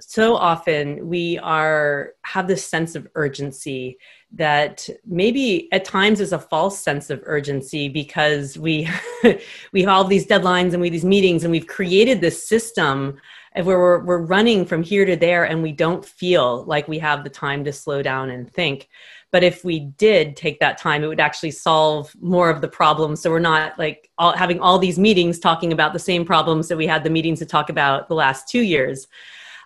so 0.07 0.35
often 0.35 1.07
we 1.07 1.39
are 1.39 2.13
have 2.23 2.47
this 2.47 2.65
sense 2.65 2.95
of 2.95 3.07
urgency 3.15 3.97
that 4.31 4.87
maybe 5.05 5.67
at 5.71 5.83
times 5.83 6.19
is 6.19 6.31
a 6.31 6.39
false 6.39 6.79
sense 6.79 7.09
of 7.09 7.21
urgency 7.23 7.89
because 7.89 8.57
we 8.57 8.87
we 9.71 9.81
have 9.81 9.89
all 9.89 10.03
these 10.03 10.27
deadlines 10.27 10.73
and 10.73 10.81
we 10.81 10.87
have 10.87 10.93
these 10.93 11.05
meetings 11.05 11.43
and 11.43 11.51
we've 11.51 11.67
created 11.67 12.21
this 12.21 12.47
system 12.47 13.17
where 13.53 13.79
we're, 13.79 14.03
we're 14.03 14.21
running 14.21 14.65
from 14.65 14.83
here 14.83 15.05
to 15.05 15.15
there 15.15 15.45
and 15.45 15.63
we 15.63 15.71
don't 15.71 16.05
feel 16.05 16.65
like 16.65 16.87
we 16.87 16.99
have 16.99 17.23
the 17.23 17.29
time 17.29 17.63
to 17.63 17.71
slow 17.71 18.01
down 18.01 18.29
and 18.29 18.51
think. 18.51 18.89
But 19.31 19.43
if 19.43 19.63
we 19.65 19.79
did 19.79 20.35
take 20.35 20.59
that 20.59 20.77
time 20.77 21.03
it 21.03 21.07
would 21.07 21.19
actually 21.19 21.51
solve 21.51 22.13
more 22.21 22.49
of 22.49 22.61
the 22.61 22.67
problems 22.67 23.21
so 23.21 23.31
we're 23.31 23.39
not 23.39 23.77
like 23.79 24.09
all, 24.17 24.33
having 24.33 24.59
all 24.59 24.77
these 24.77 24.99
meetings 24.99 25.39
talking 25.39 25.73
about 25.73 25.93
the 25.93 25.99
same 25.99 26.25
problems 26.25 26.67
that 26.67 26.77
we 26.77 26.85
had 26.85 27.03
the 27.03 27.09
meetings 27.09 27.39
to 27.39 27.45
talk 27.45 27.69
about 27.69 28.07
the 28.07 28.15
last 28.15 28.47
two 28.47 28.61
years 28.61 29.07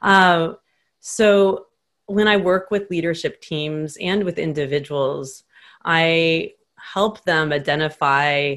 uh, 0.02 0.54
so 1.00 1.68
when 2.06 2.28
I 2.28 2.38
work 2.38 2.72
with 2.72 2.90
leadership 2.90 3.42
teams 3.42 3.98
and 3.98 4.24
with 4.24 4.40
individuals, 4.40 5.44
I 5.86 6.54
help 6.78 7.24
them 7.24 7.54
identify 7.54 8.56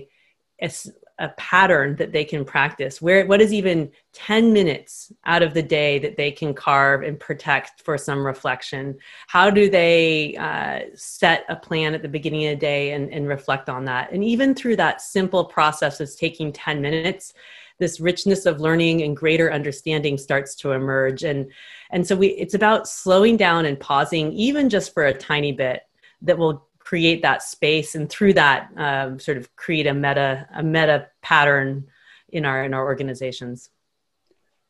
a, 0.60 0.70
a, 1.18 1.28
pattern 1.36 1.96
that 1.96 2.12
they 2.12 2.24
can 2.24 2.44
practice. 2.44 3.02
Where 3.02 3.26
what 3.26 3.42
is 3.42 3.52
even 3.52 3.90
10 4.14 4.52
minutes 4.52 5.12
out 5.26 5.42
of 5.42 5.54
the 5.54 5.62
day 5.62 5.98
that 5.98 6.16
they 6.16 6.30
can 6.30 6.54
carve 6.54 7.02
and 7.02 7.20
protect 7.20 7.82
for 7.82 7.98
some 7.98 8.24
reflection? 8.24 8.96
How 9.26 9.50
do 9.50 9.68
they 9.68 10.36
uh, 10.36 10.94
set 10.94 11.44
a 11.48 11.56
plan 11.56 11.94
at 11.94 12.02
the 12.02 12.08
beginning 12.08 12.46
of 12.46 12.52
the 12.52 12.66
day 12.66 12.92
and, 12.92 13.12
and 13.12 13.28
reflect 13.28 13.68
on 13.68 13.84
that? 13.84 14.12
And 14.12 14.24
even 14.24 14.54
through 14.54 14.76
that 14.76 15.02
simple 15.02 15.44
process 15.44 16.00
of 16.00 16.16
taking 16.16 16.52
10 16.52 16.80
minutes, 16.80 17.34
this 17.82 17.98
richness 17.98 18.46
of 18.46 18.60
learning 18.60 19.02
and 19.02 19.16
greater 19.16 19.52
understanding 19.52 20.16
starts 20.16 20.54
to 20.54 20.70
emerge 20.70 21.24
and 21.24 21.50
and 21.90 22.06
so 22.06 22.14
we 22.14 22.28
it's 22.28 22.54
about 22.54 22.86
slowing 22.86 23.36
down 23.36 23.66
and 23.66 23.80
pausing 23.80 24.32
even 24.32 24.68
just 24.68 24.94
for 24.94 25.06
a 25.06 25.12
tiny 25.12 25.50
bit 25.50 25.82
that 26.22 26.38
will 26.38 26.64
create 26.78 27.22
that 27.22 27.42
space 27.42 27.96
and 27.96 28.08
through 28.08 28.32
that 28.32 28.70
um, 28.76 29.18
sort 29.18 29.36
of 29.36 29.54
create 29.56 29.88
a 29.88 29.92
meta 29.92 30.46
a 30.54 30.62
meta 30.62 31.08
pattern 31.22 31.84
in 32.28 32.44
our 32.44 32.62
in 32.64 32.72
our 32.72 32.84
organizations 32.84 33.70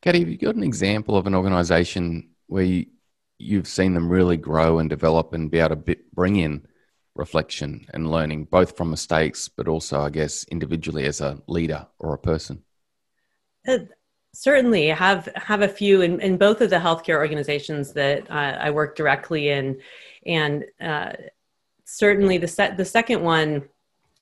Katie, 0.01 0.21
have 0.21 0.29
you 0.31 0.39
got 0.39 0.57
an 0.57 0.65
example 0.65 1.17
of 1.17 1.27
an 1.27 1.35
organization 1.35 2.31
where 2.47 2.65
you, 2.65 2.87
you've 3.39 3.69
seen 3.69 3.93
them 3.93 4.09
really 4.09 4.37
grow 4.39 4.79
and 4.79 4.91
develop 4.91 5.35
and 5.35 5.51
be 5.51 5.59
able 5.59 5.77
to 5.77 5.97
bring 6.13 6.37
in 6.37 6.67
reflection 7.15 7.87
and 7.95 8.11
learning, 8.11 8.47
both 8.47 8.77
from 8.77 8.91
mistakes, 8.91 9.49
but 9.49 9.69
also, 9.69 10.01
I 10.01 10.11
guess, 10.11 10.45
individually 10.45 11.05
as 11.05 11.21
a 11.21 11.41
leader 11.47 11.87
or 12.01 12.15
a 12.15 12.19
person? 12.19 12.65
Uh, 13.67 13.79
certainly, 14.35 14.89
have 14.89 15.29
have 15.37 15.63
a 15.63 15.69
few 15.69 16.03
in, 16.03 16.21
in 16.21 16.37
both 16.37 16.61
of 16.61 16.71
the 16.71 16.77
healthcare 16.77 17.17
organizations 17.17 17.93
that 17.93 18.31
uh, 18.31 18.59
I 18.61 18.71
work 18.71 18.97
directly 18.97 19.51
in, 19.51 19.81
and 20.27 20.65
uh, 20.81 21.13
certainly 21.85 22.39
the 22.39 22.49
set 22.49 22.77
the 22.77 22.85
second 22.85 23.23
one 23.23 23.69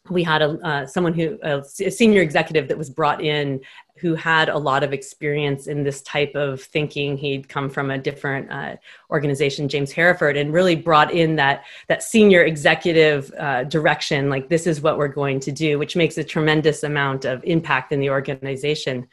we 0.08 0.22
had 0.22 0.40
a 0.40 0.58
uh, 0.66 0.86
someone 0.86 1.12
who 1.12 1.38
a 1.42 1.62
senior 1.62 2.22
executive 2.22 2.68
that 2.68 2.78
was 2.78 2.88
brought 2.88 3.22
in 3.22 3.60
who 3.98 4.14
had 4.14 4.48
a 4.48 4.56
lot 4.56 4.82
of 4.82 4.94
experience 4.94 5.66
in 5.66 5.82
this 5.82 6.00
type 6.02 6.34
of 6.34 6.62
thinking. 6.62 7.18
He'd 7.18 7.50
come 7.50 7.68
from 7.68 7.90
a 7.90 7.98
different 7.98 8.50
uh, 8.50 8.76
organization, 9.10 9.68
James 9.68 9.92
Hereford, 9.92 10.38
and 10.38 10.54
really 10.54 10.74
brought 10.74 11.12
in 11.12 11.36
that 11.36 11.64
that 11.88 12.02
senior 12.02 12.44
executive 12.44 13.32
uh, 13.38 13.64
direction. 13.64 14.30
Like 14.30 14.48
this 14.48 14.66
is 14.66 14.80
what 14.80 14.96
we're 14.96 15.08
going 15.08 15.38
to 15.40 15.52
do, 15.52 15.78
which 15.78 15.96
makes 15.96 16.16
a 16.16 16.24
tremendous 16.24 16.82
amount 16.82 17.26
of 17.26 17.44
impact 17.44 17.92
in 17.92 18.00
the 18.00 18.10
organization. 18.10 19.06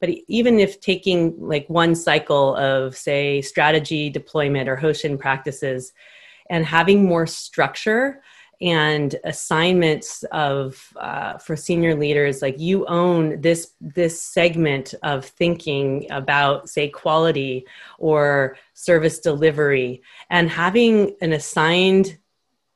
But 0.00 0.10
even 0.26 0.58
if 0.58 0.80
taking 0.80 1.40
like 1.40 1.66
one 1.68 1.94
cycle 1.94 2.56
of 2.56 2.96
say 2.96 3.40
strategy 3.40 4.10
deployment 4.10 4.68
or 4.68 4.76
Hoshin 4.76 5.18
practices, 5.18 5.92
and 6.50 6.66
having 6.66 7.04
more 7.04 7.26
structure 7.26 8.20
and 8.60 9.16
assignments 9.24 10.22
of 10.32 10.92
uh, 10.96 11.38
for 11.38 11.56
senior 11.56 11.94
leaders 11.94 12.42
like 12.42 12.58
you 12.58 12.86
own 12.86 13.40
this 13.40 13.72
this 13.80 14.20
segment 14.20 14.94
of 15.02 15.24
thinking 15.24 16.06
about 16.10 16.68
say 16.68 16.88
quality 16.88 17.66
or 17.98 18.56
service 18.74 19.18
delivery. 19.18 20.02
And 20.30 20.48
having 20.48 21.16
an 21.20 21.32
assigned 21.32 22.18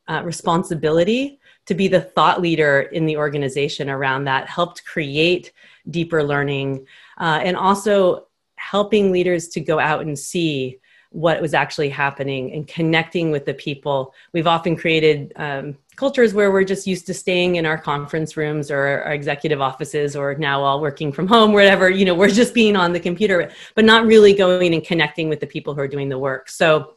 uh, 0.08 0.22
responsibility 0.24 1.38
to 1.66 1.74
be 1.74 1.86
the 1.86 2.00
thought 2.00 2.40
leader 2.40 2.80
in 2.80 3.04
the 3.04 3.16
organization 3.16 3.90
around 3.90 4.24
that 4.24 4.48
helped 4.48 4.84
create 4.84 5.52
deeper 5.90 6.24
learning 6.24 6.86
uh, 7.18 7.40
and 7.42 7.56
also 7.56 8.26
helping 8.56 9.12
leaders 9.12 9.48
to 9.48 9.60
go 9.60 9.78
out 9.78 10.02
and 10.02 10.18
see 10.18 10.78
what 11.10 11.40
was 11.40 11.54
actually 11.54 11.88
happening 11.88 12.52
and 12.52 12.66
connecting 12.68 13.30
with 13.30 13.46
the 13.46 13.54
people. 13.54 14.14
We've 14.32 14.46
often 14.46 14.76
created 14.76 15.32
um, 15.36 15.76
cultures 15.96 16.34
where 16.34 16.52
we're 16.52 16.64
just 16.64 16.86
used 16.86 17.06
to 17.06 17.14
staying 17.14 17.56
in 17.56 17.64
our 17.64 17.78
conference 17.78 18.36
rooms 18.36 18.70
or 18.70 19.02
our 19.04 19.12
executive 19.14 19.60
offices 19.60 20.14
or 20.14 20.34
now 20.34 20.62
all 20.62 20.80
working 20.80 21.10
from 21.10 21.26
home, 21.26 21.52
whatever, 21.52 21.88
you 21.88 22.04
know, 22.04 22.14
we're 22.14 22.28
just 22.28 22.52
being 22.52 22.76
on 22.76 22.92
the 22.92 23.00
computer, 23.00 23.50
but 23.74 23.84
not 23.84 24.06
really 24.06 24.34
going 24.34 24.74
and 24.74 24.84
connecting 24.84 25.28
with 25.28 25.40
the 25.40 25.46
people 25.46 25.74
who 25.74 25.80
are 25.80 25.88
doing 25.88 26.08
the 26.08 26.18
work. 26.18 26.48
So 26.50 26.94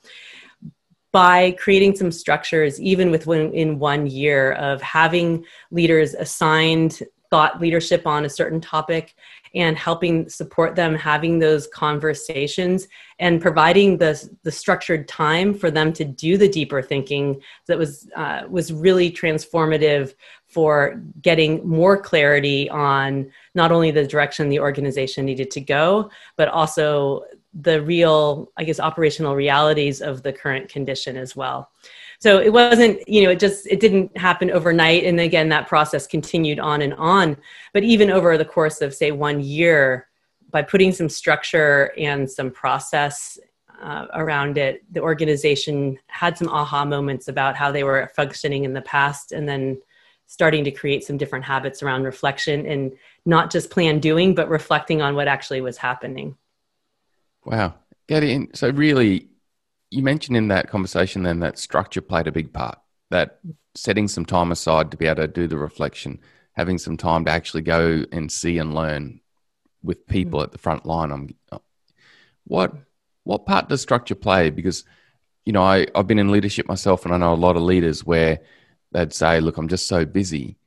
by 1.12 1.51
creating 1.51 1.96
some 1.96 2.12
structures, 2.12 2.80
even 2.80 3.12
within 3.12 3.80
one 3.80 4.08
year 4.08 4.53
of 4.53 4.82
having 4.82 5.46
leaders 5.72 6.13
assigned 6.13 7.01
thought 7.30 7.62
leadership 7.62 8.06
on 8.06 8.25
a 8.25 8.30
certain 8.30 8.60
topic 8.60 9.15
and 9.53 9.77
helping 9.77 10.29
support 10.29 10.75
them 10.75 10.96
having 10.96 11.39
those 11.39 11.67
conversations 11.67 12.88
and 13.20 13.41
providing 13.41 13.98
the, 13.98 14.29
the 14.43 14.51
structured 14.51 15.08
time 15.08 15.53
for 15.53 15.70
them 15.70 15.91
to 15.93 16.05
do 16.05 16.38
the 16.38 16.48
deeper 16.48 16.81
thinking 16.81 17.41
that 17.67 17.77
was 17.77 18.10
uh, 18.15 18.43
was 18.50 18.72
really 18.72 19.12
transformative 19.12 20.13
for 20.48 21.01
getting 21.22 21.65
more 21.67 22.01
clarity 22.01 22.70
on 22.70 23.29
not 23.55 23.72
only 23.72 23.91
the 23.91 24.08
direction 24.08 24.50
the 24.50 24.60
organization 24.60 25.25
needed 25.25 25.51
to 25.51 25.62
go 25.62 26.10
but 26.38 26.48
also 26.48 27.24
the 27.53 27.81
real 27.81 28.51
i 28.58 28.63
guess 28.63 28.79
operational 28.79 29.36
realities 29.36 30.01
of 30.01 30.24
the 30.24 30.31
current 30.31 30.70
condition 30.70 31.17
as 31.17 31.36
well 31.36 31.70
so 32.22 32.40
it 32.40 32.54
wasn't 32.54 33.00
you 33.10 33.24
know 33.24 33.32
it 33.32 33.40
just 33.40 33.66
it 33.66 33.80
didn't 33.80 34.16
happen 34.16 34.51
overnight. 34.51 35.06
And 35.06 35.20
again 35.20 35.50
that 35.50 35.68
process 35.68 36.06
continued 36.06 36.60
on 36.60 36.84
and 36.84 36.94
on. 36.94 37.36
But 37.74 37.84
even 37.84 38.12
over 38.12 38.38
the 38.38 38.46
course 38.46 38.82
of 38.82 38.94
say 38.94 39.12
one 39.12 39.42
year 39.42 40.08
by 40.51 40.62
putting 40.62 40.92
some 40.92 41.10
structure 41.10 41.92
and 41.98 42.30
some 42.30 42.51
process 42.51 43.40
uh, 43.82 44.06
around 44.13 44.60
it 44.60 44.84
the 44.94 45.01
organization 45.01 45.98
had 46.08 46.38
some 46.38 46.48
aha 46.50 46.86
moments 46.86 47.28
about 47.28 47.56
how 47.56 47.72
they 47.72 47.84
were 47.84 48.12
functioning 48.16 48.66
in 48.66 48.74
the 48.74 48.82
past 48.82 49.32
and 49.32 49.50
then 49.50 49.82
starting 50.28 50.63
to 50.63 50.70
create 50.70 51.04
some 51.04 51.18
different 51.18 51.44
habits 51.44 51.82
around 51.82 52.04
reflection 52.04 52.68
and 52.68 52.92
not 53.25 53.50
just 53.50 53.72
plan 53.72 54.00
doing 54.00 54.36
but 54.36 54.48
reflecting 54.48 55.01
on 55.01 55.16
what 55.16 55.28
actually 55.28 55.62
was 55.62 55.78
happening. 55.78 56.36
Wow. 57.46 57.74
Getting 58.08 58.51
so 58.54 58.70
really 58.70 59.31
you 59.92 60.02
mentioned 60.02 60.38
in 60.38 60.48
that 60.48 60.70
conversation 60.70 61.24
then 61.24 61.40
that 61.42 61.60
structure 61.60 62.02
played 62.02 62.28
a 62.28 62.32
big 62.32 62.52
part, 62.52 62.80
that 63.12 63.40
setting 63.76 64.08
some 64.08 64.26
time 64.26 64.52
aside 64.52 64.90
to 64.90 64.98
be 64.98 65.06
able 65.06 65.18
to 65.18 65.28
do 65.28 65.48
the 65.48 65.58
reflection, 65.58 66.20
having 66.54 66.78
some 66.78 66.98
time 66.98 67.26
to 67.26 67.32
actually 67.32 67.62
go 67.62 68.04
and 68.12 68.32
see 68.32 68.58
and 68.58 68.74
learn 68.74 69.20
with 69.84 70.08
people 70.08 70.40
mm. 70.40 70.44
at 70.44 70.52
the 70.52 70.58
front 70.58 70.86
line. 70.86 71.12
I'm, 71.12 71.36
what 72.46 72.74
what 73.24 73.46
part 73.46 73.70
does 73.70 73.82
structure 73.82 74.16
play? 74.16 74.50
Because 74.50 74.86
you 75.46 75.54
know 75.54 75.62
I, 75.62 75.86
I've 75.94 76.08
been 76.08 76.20
in 76.20 76.32
leadership 76.32 76.68
myself, 76.68 77.06
and 77.06 77.14
I 77.14 77.18
know 77.18 77.34
a 77.34 77.36
lot 77.36 77.58
of 77.58 77.62
leaders 77.62 78.06
where 78.06 78.40
they'd 78.94 79.14
say, 79.14 79.42
"Look, 79.42 79.58
I'm 79.58 79.68
just 79.68 79.88
so 79.88 80.06
busy." 80.06 80.58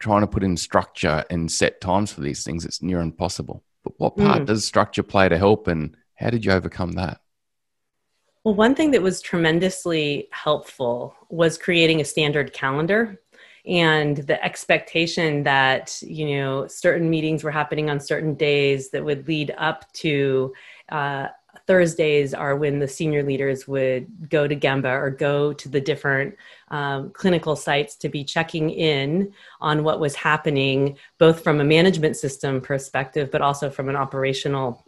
Trying 0.00 0.22
to 0.22 0.26
put 0.26 0.42
in 0.42 0.56
structure 0.56 1.24
and 1.30 1.50
set 1.50 1.80
times 1.80 2.10
for 2.10 2.22
these 2.22 2.42
things, 2.42 2.64
it's 2.64 2.82
near 2.82 3.00
impossible. 3.00 3.62
But 3.84 3.92
what 4.00 4.16
part 4.16 4.42
mm. 4.42 4.46
does 4.46 4.64
structure 4.64 5.04
play 5.04 5.28
to 5.28 5.38
help, 5.38 5.68
and 5.68 5.96
how 6.16 6.30
did 6.30 6.44
you 6.44 6.50
overcome 6.50 6.92
that? 6.92 7.21
Well, 8.44 8.54
one 8.54 8.74
thing 8.74 8.90
that 8.90 9.02
was 9.02 9.20
tremendously 9.20 10.28
helpful 10.32 11.14
was 11.28 11.56
creating 11.56 12.00
a 12.00 12.04
standard 12.04 12.52
calendar 12.52 13.20
and 13.64 14.16
the 14.16 14.42
expectation 14.44 15.44
that 15.44 15.96
you 16.02 16.36
know 16.36 16.66
certain 16.66 17.08
meetings 17.08 17.44
were 17.44 17.52
happening 17.52 17.88
on 17.88 18.00
certain 18.00 18.34
days 18.34 18.90
that 18.90 19.04
would 19.04 19.28
lead 19.28 19.54
up 19.56 19.90
to 19.92 20.52
uh, 20.88 21.28
Thursdays 21.66 22.34
are 22.34 22.56
when 22.56 22.80
the 22.80 22.88
senior 22.88 23.22
leaders 23.22 23.68
would 23.68 24.28
go 24.28 24.48
to 24.48 24.56
Gemba 24.56 24.90
or 24.90 25.10
go 25.10 25.52
to 25.52 25.68
the 25.68 25.80
different 25.80 26.34
um, 26.68 27.10
clinical 27.10 27.54
sites 27.54 27.94
to 27.96 28.08
be 28.08 28.24
checking 28.24 28.70
in 28.70 29.32
on 29.60 29.84
what 29.84 30.00
was 30.00 30.16
happening, 30.16 30.96
both 31.18 31.44
from 31.44 31.60
a 31.60 31.64
management 31.64 32.16
system 32.16 32.60
perspective, 32.60 33.30
but 33.30 33.42
also 33.42 33.70
from 33.70 33.88
an 33.88 33.96
operational 33.96 34.84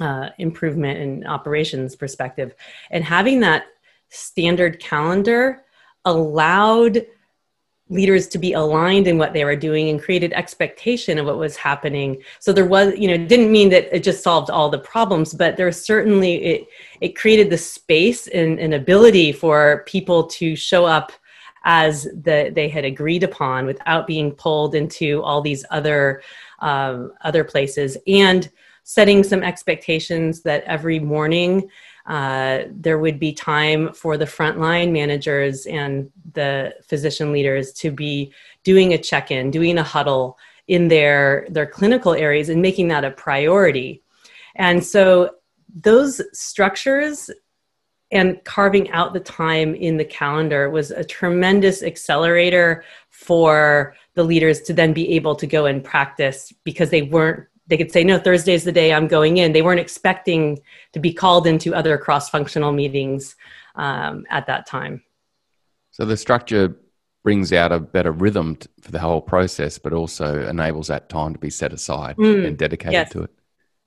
uh, 0.00 0.30
improvement 0.38 0.98
and 0.98 1.26
operations 1.26 1.94
perspective. 1.96 2.54
And 2.90 3.04
having 3.04 3.40
that 3.40 3.66
standard 4.08 4.80
calendar 4.80 5.62
allowed 6.04 7.06
leaders 7.90 8.26
to 8.28 8.38
be 8.38 8.54
aligned 8.54 9.06
in 9.06 9.18
what 9.18 9.34
they 9.34 9.44
were 9.44 9.56
doing 9.56 9.90
and 9.90 10.02
created 10.02 10.32
expectation 10.32 11.18
of 11.18 11.26
what 11.26 11.36
was 11.36 11.54
happening 11.54 12.16
so 12.40 12.50
there 12.50 12.64
was 12.64 12.96
you 12.96 13.06
know 13.06 13.26
didn't 13.26 13.52
mean 13.52 13.68
that 13.68 13.94
it 13.94 14.02
just 14.02 14.22
solved 14.22 14.48
all 14.48 14.70
the 14.70 14.78
problems 14.78 15.34
but 15.34 15.58
there 15.58 15.66
was 15.66 15.84
certainly 15.84 16.42
it 16.42 16.66
it 17.02 17.14
created 17.14 17.50
the 17.50 17.58
space 17.58 18.26
and, 18.28 18.58
and 18.58 18.72
ability 18.72 19.32
for 19.32 19.84
people 19.86 20.26
to 20.26 20.56
show 20.56 20.86
up 20.86 21.12
as 21.64 22.04
the, 22.04 22.50
they 22.54 22.68
had 22.68 22.84
agreed 22.84 23.22
upon 23.22 23.66
without 23.66 24.06
being 24.06 24.32
pulled 24.32 24.74
into 24.74 25.22
all 25.22 25.42
these 25.42 25.64
other 25.70 26.22
um, 26.60 27.12
other 27.22 27.44
places 27.44 27.98
and 28.06 28.50
setting 28.84 29.24
some 29.24 29.42
expectations 29.42 30.42
that 30.42 30.62
every 30.64 30.98
morning 30.98 31.68
uh, 32.06 32.64
there 32.70 32.98
would 32.98 33.18
be 33.18 33.32
time 33.32 33.92
for 33.94 34.18
the 34.18 34.26
frontline 34.26 34.92
managers 34.92 35.64
and 35.66 36.10
the 36.34 36.74
physician 36.82 37.32
leaders 37.32 37.72
to 37.72 37.90
be 37.90 38.30
doing 38.62 38.92
a 38.92 38.98
check-in, 38.98 39.50
doing 39.50 39.78
a 39.78 39.82
huddle 39.82 40.38
in 40.68 40.88
their 40.88 41.46
their 41.50 41.66
clinical 41.66 42.14
areas 42.14 42.48
and 42.48 42.60
making 42.60 42.88
that 42.88 43.04
a 43.04 43.10
priority. 43.10 44.02
And 44.56 44.84
so 44.84 45.30
those 45.74 46.20
structures 46.32 47.30
and 48.10 48.42
carving 48.44 48.90
out 48.90 49.12
the 49.12 49.20
time 49.20 49.74
in 49.74 49.96
the 49.96 50.04
calendar 50.04 50.70
was 50.70 50.90
a 50.90 51.02
tremendous 51.02 51.82
accelerator 51.82 52.84
for 53.08 53.96
the 54.14 54.22
leaders 54.22 54.60
to 54.60 54.72
then 54.72 54.92
be 54.92 55.10
able 55.16 55.34
to 55.34 55.46
go 55.46 55.66
and 55.66 55.82
practice 55.82 56.52
because 56.64 56.90
they 56.90 57.02
weren't 57.02 57.46
they 57.66 57.76
could 57.76 57.90
say 57.90 58.04
no 58.04 58.18
thursday's 58.18 58.64
the 58.64 58.72
day 58.72 58.92
i'm 58.92 59.08
going 59.08 59.38
in. 59.38 59.52
They 59.52 59.62
weren't 59.62 59.80
expecting 59.80 60.60
to 60.92 61.00
be 61.00 61.12
called 61.12 61.46
into 61.46 61.74
other 61.74 61.98
cross-functional 61.98 62.72
meetings 62.72 63.36
um, 63.74 64.26
at 64.30 64.46
that 64.46 64.66
time. 64.66 65.02
So 65.90 66.04
the 66.04 66.16
structure 66.16 66.76
brings 67.22 67.52
out 67.52 67.72
a 67.72 67.80
better 67.80 68.12
rhythm 68.12 68.56
t- 68.56 68.68
for 68.80 68.90
the 68.90 68.98
whole 68.98 69.20
process 69.20 69.78
but 69.78 69.92
also 69.92 70.46
enables 70.46 70.88
that 70.88 71.08
time 71.08 71.32
to 71.32 71.38
be 71.38 71.50
set 71.50 71.72
aside 71.72 72.16
mm, 72.16 72.46
and 72.46 72.58
dedicated 72.58 72.92
yes. 72.92 73.10
to 73.12 73.22
it. 73.22 73.30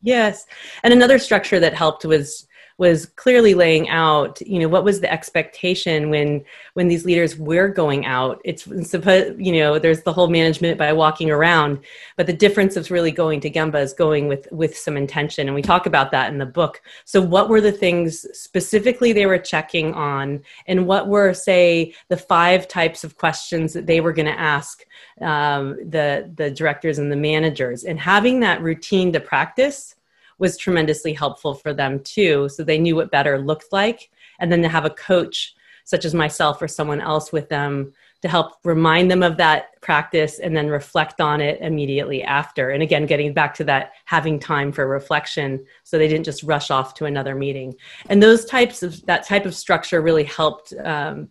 Yes. 0.01 0.46
And 0.84 0.93
another 0.93 1.19
structure 1.19 1.60
that 1.60 1.74
helped 1.74 2.05
was 2.05 2.48
was 2.77 3.07
clearly 3.07 3.53
laying 3.55 3.89
out 3.89 4.39
you 4.41 4.60
know 4.60 4.67
what 4.67 4.84
was 4.84 5.01
the 5.01 5.12
expectation 5.12 6.10
when 6.10 6.43
when 6.74 6.88
these 6.88 7.05
leaders 7.05 7.38
were 7.38 7.67
going 7.67 8.05
out. 8.05 8.39
It's 8.46 8.63
supposed 8.89 9.39
you 9.39 9.53
know 9.53 9.79
there's 9.79 10.03
the 10.03 10.13
whole 10.13 10.27
management 10.27 10.77
by 10.77 10.93
walking 10.93 11.31
around 11.31 11.79
but 12.15 12.27
the 12.27 12.34
difference 12.34 12.75
of 12.75 12.89
really 12.91 13.12
going 13.12 13.39
to 13.41 13.50
gemba 13.50 13.81
is 13.81 13.93
going 13.93 14.27
with 14.27 14.48
with 14.51 14.77
some 14.77 14.96
intention 14.96 15.48
and 15.48 15.55
we 15.55 15.62
talk 15.62 15.86
about 15.86 16.12
that 16.12 16.31
in 16.31 16.38
the 16.38 16.46
book. 16.46 16.81
So 17.05 17.22
what 17.22 17.50
were 17.50 17.62
the 17.62 17.72
things 17.72 18.25
specifically 18.38 19.12
they 19.12 19.25
were 19.25 19.39
checking 19.39 19.93
on 19.93 20.43
and 20.67 20.88
what 20.88 21.07
were 21.07 21.34
say 21.34 21.96
the 22.10 22.17
five 22.17 22.67
types 22.67 23.03
of 23.03 23.17
questions 23.17 23.74
that 23.74 23.88
they 23.88 24.01
were 24.01 24.13
going 24.13 24.27
to 24.27 24.39
ask 24.39 24.86
um, 25.22 25.77
the 25.89 26.31
the 26.36 26.51
directors 26.51 27.00
and 27.00 27.12
the 27.12 27.15
managers? 27.15 27.84
And 27.86 28.00
having 28.00 28.39
that 28.41 28.62
routine 28.62 29.12
to 29.13 29.19
practice 29.19 29.96
was 30.39 30.58
tremendously 30.58 31.13
helpful 31.13 31.53
for 31.53 31.74
them 31.74 32.00
too. 32.01 32.50
So 32.50 32.63
they 32.63 32.77
knew 32.77 32.96
what 32.96 33.12
better 33.12 33.39
looked 33.39 33.72
like. 33.72 34.10
And 34.39 34.51
then 34.51 34.62
to 34.62 34.70
have 34.70 34.86
a 34.86 34.91
coach 34.91 35.56
such 35.84 36.03
as 36.03 36.13
myself 36.13 36.62
or 36.62 36.67
someone 36.67 37.00
else 37.00 37.32
with 37.32 37.48
them 37.48 37.94
to 38.22 38.27
help 38.27 38.56
remind 38.65 39.10
them 39.10 39.24
of 39.24 39.38
that 39.38 39.79
practice 39.79 40.39
and 40.39 40.56
then 40.56 40.67
reflect 40.67 41.22
on 41.22 41.39
it 41.39 41.62
immediately 41.62 42.24
after. 42.24 42.72
And 42.72 42.84
again, 42.84 43.06
getting 43.06 43.34
back 43.34 43.53
to 43.56 43.63
that 43.65 43.94
having 44.03 44.38
time 44.38 44.72
for 44.74 44.86
reflection 44.86 45.63
so 45.84 45.98
they 45.98 46.10
didn't 46.10 46.25
just 46.25 46.44
rush 46.44 46.72
off 46.72 46.94
to 46.96 47.06
another 47.06 47.36
meeting. 47.36 47.75
And 48.10 48.22
those 48.22 48.44
types 48.44 48.84
of 48.84 49.06
that 49.06 49.25
type 49.25 49.46
of 49.46 49.56
structure 49.56 50.01
really 50.01 50.25
helped 50.25 50.74
um, 50.84 51.29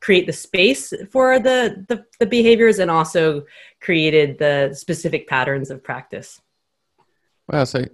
create 0.00 0.26
the 0.26 0.32
space 0.32 0.92
for 1.10 1.38
the, 1.38 1.84
the, 1.88 2.04
the 2.20 2.26
behaviors 2.26 2.78
and 2.78 2.90
also 2.90 3.44
created 3.80 4.38
the 4.38 4.72
specific 4.74 5.26
patterns 5.26 5.70
of 5.70 5.82
practice. 5.82 6.40
Wow. 7.50 7.64
So, 7.64 7.84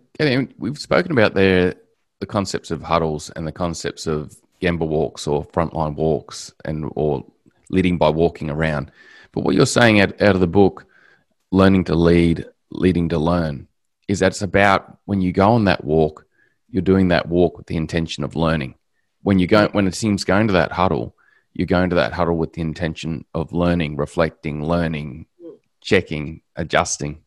we've 0.59 0.79
spoken 0.79 1.13
about 1.13 1.35
the 1.35 1.77
the 2.21 2.27
concepts 2.27 2.71
of 2.71 2.83
huddles 2.83 3.31
and 3.31 3.47
the 3.47 3.53
concepts 3.53 4.07
of 4.07 4.37
Gemba 4.61 4.87
walks 4.87 5.27
or 5.27 5.45
frontline 5.47 5.95
walks 5.95 6.53
and 6.65 6.91
or 6.95 7.25
leading 7.71 7.99
by 7.99 8.11
walking 8.11 8.51
around. 8.51 8.91
But 9.33 9.45
what 9.45 9.55
you're 9.55 9.67
saying 9.67 10.01
out, 10.01 10.21
out 10.21 10.35
of 10.35 10.41
the 10.41 10.47
book, 10.47 10.87
learning 11.51 11.85
to 11.85 11.95
lead, 11.95 12.47
leading 12.71 13.09
to 13.11 13.19
learn, 13.19 13.69
is 14.09 14.21
that 14.21 14.33
it's 14.33 14.43
about 14.43 14.99
when 15.05 15.21
you 15.21 15.33
go 15.33 15.51
on 15.51 15.65
that 15.65 15.85
walk, 15.85 16.27
you're 16.71 16.83
doing 16.83 17.09
that 17.09 17.29
walk 17.29 17.57
with 17.57 17.67
the 17.67 17.77
intention 17.77 18.25
of 18.25 18.37
learning. 18.37 18.75
When 19.23 19.39
you 19.39 19.47
go, 19.47 19.69
when 19.69 19.87
it 19.87 19.95
seems 19.95 20.25
going 20.25 20.47
to 20.49 20.53
that 20.55 20.73
huddle, 20.73 21.17
you're 21.53 21.67
going 21.67 21.91
to 21.91 21.97
that 21.97 22.13
huddle 22.13 22.37
with 22.37 22.53
the 22.53 22.61
intention 22.61 23.25
of 23.35 23.53
learning, 23.53 23.97
reflecting, 23.97 24.65
learning, 24.65 25.27
checking, 25.81 26.43
adjusting. 26.55 27.23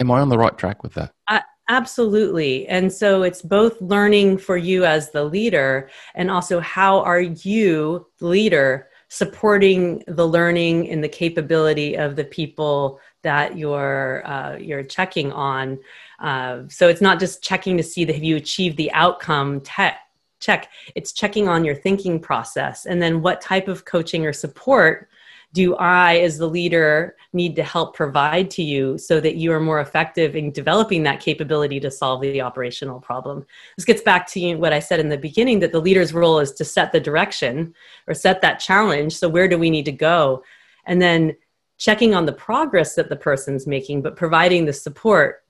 Am 0.00 0.10
I 0.10 0.20
on 0.20 0.30
the 0.30 0.38
right 0.38 0.56
track 0.56 0.82
with 0.82 0.94
that? 0.94 1.12
Uh, 1.28 1.40
absolutely. 1.68 2.66
And 2.66 2.92
so 2.92 3.22
it's 3.22 3.42
both 3.42 3.80
learning 3.80 4.38
for 4.38 4.56
you 4.56 4.84
as 4.84 5.10
the 5.10 5.24
leader 5.24 5.90
and 6.14 6.30
also 6.30 6.58
how 6.60 7.00
are 7.00 7.20
you, 7.20 8.06
the 8.18 8.26
leader, 8.26 8.88
supporting 9.08 10.02
the 10.06 10.26
learning 10.26 10.88
and 10.88 11.02
the 11.02 11.08
capability 11.08 11.96
of 11.96 12.16
the 12.16 12.24
people 12.24 13.00
that 13.22 13.58
you're 13.58 14.26
uh, 14.26 14.56
you're 14.56 14.84
checking 14.84 15.32
on. 15.32 15.78
Uh, 16.20 16.62
so 16.68 16.88
it's 16.88 17.00
not 17.00 17.18
just 17.18 17.42
checking 17.42 17.76
to 17.76 17.82
see 17.82 18.04
that 18.04 18.14
have 18.14 18.24
you 18.24 18.36
achieved 18.36 18.76
the 18.76 18.90
outcome 18.92 19.60
te- 19.60 19.98
check. 20.38 20.70
It's 20.94 21.12
checking 21.12 21.48
on 21.48 21.64
your 21.64 21.74
thinking 21.74 22.18
process 22.18 22.86
and 22.86 23.02
then 23.02 23.20
what 23.20 23.40
type 23.40 23.68
of 23.68 23.84
coaching 23.84 24.24
or 24.24 24.32
support 24.32 25.08
do 25.52 25.74
I, 25.76 26.18
as 26.18 26.38
the 26.38 26.48
leader, 26.48 27.16
need 27.32 27.56
to 27.56 27.64
help 27.64 27.94
provide 27.94 28.50
to 28.50 28.62
you 28.62 28.98
so 28.98 29.20
that 29.20 29.36
you 29.36 29.52
are 29.52 29.60
more 29.60 29.80
effective 29.80 30.36
in 30.36 30.52
developing 30.52 31.02
that 31.02 31.20
capability 31.20 31.80
to 31.80 31.90
solve 31.90 32.20
the 32.20 32.40
operational 32.40 33.00
problem? 33.00 33.44
This 33.76 33.84
gets 33.84 34.02
back 34.02 34.28
to 34.28 34.54
what 34.56 34.72
I 34.72 34.78
said 34.78 35.00
in 35.00 35.08
the 35.08 35.18
beginning 35.18 35.58
that 35.60 35.72
the 35.72 35.80
leader's 35.80 36.14
role 36.14 36.38
is 36.38 36.52
to 36.52 36.64
set 36.64 36.92
the 36.92 37.00
direction 37.00 37.74
or 38.06 38.14
set 38.14 38.40
that 38.42 38.60
challenge. 38.60 39.16
So, 39.16 39.28
where 39.28 39.48
do 39.48 39.58
we 39.58 39.70
need 39.70 39.86
to 39.86 39.92
go? 39.92 40.44
And 40.86 41.02
then 41.02 41.36
checking 41.78 42.14
on 42.14 42.26
the 42.26 42.32
progress 42.32 42.94
that 42.94 43.08
the 43.08 43.16
person's 43.16 43.66
making, 43.66 44.02
but 44.02 44.14
providing 44.14 44.66
the 44.66 44.72
support 44.72 45.42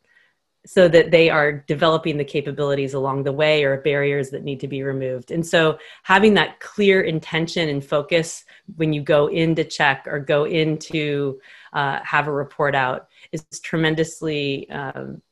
so 0.67 0.89
that 0.89 1.11
they 1.11 1.31
are 1.31 1.53
developing 1.53 2.19
the 2.19 2.25
capabilities 2.25 2.95
along 2.95 3.23
the 3.23 3.33
way 3.33 3.65
or 3.65 3.81
barriers 3.81 4.31
that 4.31 4.45
need 4.45 4.61
to 4.61 4.69
be 4.69 4.83
removed. 4.83 5.31
And 5.31 5.47
so 5.47 5.79
having 6.03 6.35
that 6.35 6.61
clear 6.61 7.03
intention 7.03 7.69
and 7.71 7.85
focus 7.85 8.45
when 8.77 8.93
you 8.93 9.01
go 9.03 9.29
in 9.29 9.55
to 9.55 9.65
check 9.65 10.07
or 10.07 10.19
go 10.19 10.45
in 10.45 10.77
to 10.79 11.41
uh, 11.73 12.01
have 12.05 12.29
a 12.29 12.33
report 12.33 12.75
out 12.75 13.09
is 13.33 13.45
tremendously 13.63 14.69
um, 14.71 15.23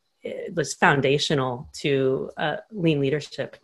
was 0.55 0.75
foundational 0.75 1.69
to 1.75 2.31
uh, 2.37 2.57
lean 2.71 3.01
leadership. 3.01 3.57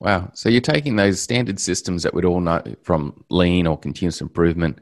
Wow. 0.00 0.30
So 0.34 0.48
you're 0.48 0.60
taking 0.60 0.94
those 0.94 1.20
standard 1.20 1.58
systems 1.58 2.04
that 2.04 2.14
we'd 2.14 2.24
all 2.24 2.40
know 2.40 2.62
from 2.82 3.24
lean 3.28 3.66
or 3.66 3.76
continuous 3.76 4.20
improvement 4.20 4.78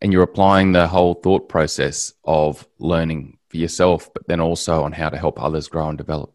and 0.00 0.12
you're 0.12 0.22
applying 0.22 0.72
the 0.72 0.86
whole 0.86 1.14
thought 1.14 1.48
process 1.48 2.12
of 2.24 2.68
learning 2.78 3.38
for 3.54 3.58
yourself, 3.58 4.12
but 4.12 4.26
then 4.26 4.40
also 4.40 4.82
on 4.82 4.90
how 4.90 5.08
to 5.08 5.16
help 5.16 5.40
others 5.40 5.68
grow 5.68 5.88
and 5.88 5.96
develop. 5.96 6.34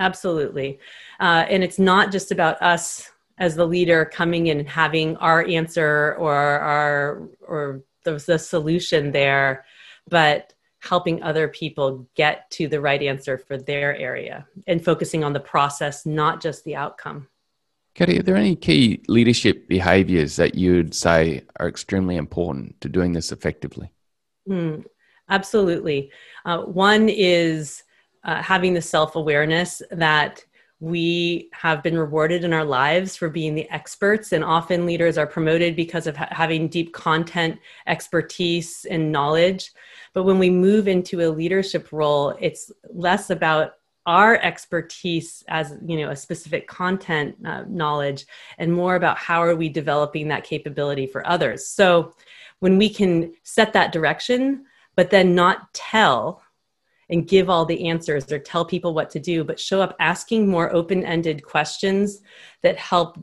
Absolutely. 0.00 0.80
Uh, 1.20 1.46
and 1.48 1.62
it's 1.62 1.78
not 1.78 2.10
just 2.10 2.32
about 2.32 2.60
us 2.60 3.08
as 3.38 3.54
the 3.54 3.64
leader 3.64 4.04
coming 4.04 4.48
in 4.48 4.58
and 4.58 4.68
having 4.68 5.16
our 5.18 5.46
answer 5.46 6.16
or 6.18 6.34
our 6.34 7.28
or 7.46 7.82
the, 8.02 8.22
the 8.26 8.38
solution 8.38 9.12
there, 9.12 9.64
but 10.08 10.54
helping 10.80 11.22
other 11.22 11.46
people 11.46 12.08
get 12.16 12.50
to 12.50 12.66
the 12.66 12.80
right 12.80 13.02
answer 13.02 13.38
for 13.38 13.56
their 13.56 13.96
area 13.96 14.44
and 14.66 14.84
focusing 14.84 15.22
on 15.22 15.32
the 15.32 15.40
process, 15.40 16.04
not 16.04 16.42
just 16.42 16.64
the 16.64 16.74
outcome. 16.74 17.28
Katie, 17.94 18.18
are 18.18 18.22
there 18.22 18.36
any 18.36 18.56
key 18.56 19.02
leadership 19.06 19.68
behaviors 19.68 20.34
that 20.36 20.56
you'd 20.56 20.94
say 20.94 21.42
are 21.60 21.68
extremely 21.68 22.16
important 22.16 22.80
to 22.80 22.88
doing 22.88 23.12
this 23.12 23.30
effectively? 23.30 23.92
Mm, 24.48 24.84
Absolutely. 25.28 26.10
Uh, 26.44 26.62
one 26.62 27.08
is 27.08 27.82
uh, 28.24 28.42
having 28.42 28.74
the 28.74 28.82
self 28.82 29.16
awareness 29.16 29.82
that 29.90 30.44
we 30.78 31.48
have 31.52 31.82
been 31.82 31.96
rewarded 31.98 32.44
in 32.44 32.52
our 32.52 32.64
lives 32.64 33.16
for 33.16 33.30
being 33.30 33.54
the 33.54 33.68
experts, 33.70 34.32
and 34.32 34.44
often 34.44 34.84
leaders 34.84 35.16
are 35.16 35.26
promoted 35.26 35.74
because 35.74 36.06
of 36.06 36.16
ha- 36.16 36.28
having 36.30 36.68
deep 36.68 36.92
content 36.92 37.58
expertise 37.86 38.84
and 38.90 39.10
knowledge. 39.10 39.72
But 40.12 40.24
when 40.24 40.38
we 40.38 40.50
move 40.50 40.86
into 40.86 41.22
a 41.22 41.32
leadership 41.32 41.92
role, 41.92 42.36
it's 42.40 42.70
less 42.92 43.30
about 43.30 43.72
our 44.06 44.36
expertise 44.36 45.42
as 45.48 45.74
you 45.84 45.96
know 45.98 46.10
a 46.10 46.16
specific 46.16 46.68
content 46.68 47.34
uh, 47.44 47.64
knowledge 47.68 48.24
and 48.58 48.72
more 48.72 48.94
about 48.94 49.18
how 49.18 49.42
are 49.42 49.56
we 49.56 49.68
developing 49.68 50.28
that 50.28 50.44
capability 50.44 51.06
for 51.08 51.26
others 51.26 51.66
so 51.66 52.14
when 52.60 52.78
we 52.78 52.88
can 52.88 53.32
set 53.42 53.72
that 53.72 53.90
direction 53.92 54.64
but 54.96 55.10
then 55.10 55.34
not 55.34 55.72
tell 55.72 56.42
and 57.08 57.28
give 57.28 57.48
all 57.48 57.64
the 57.64 57.88
answers 57.88 58.32
or 58.32 58.38
tell 58.38 58.64
people 58.64 58.92
what 58.92 59.10
to 59.10 59.20
do, 59.20 59.44
but 59.44 59.60
show 59.60 59.80
up 59.80 59.94
asking 60.00 60.48
more 60.48 60.74
open 60.74 61.04
ended 61.04 61.44
questions 61.44 62.20
that 62.62 62.76
help 62.76 63.18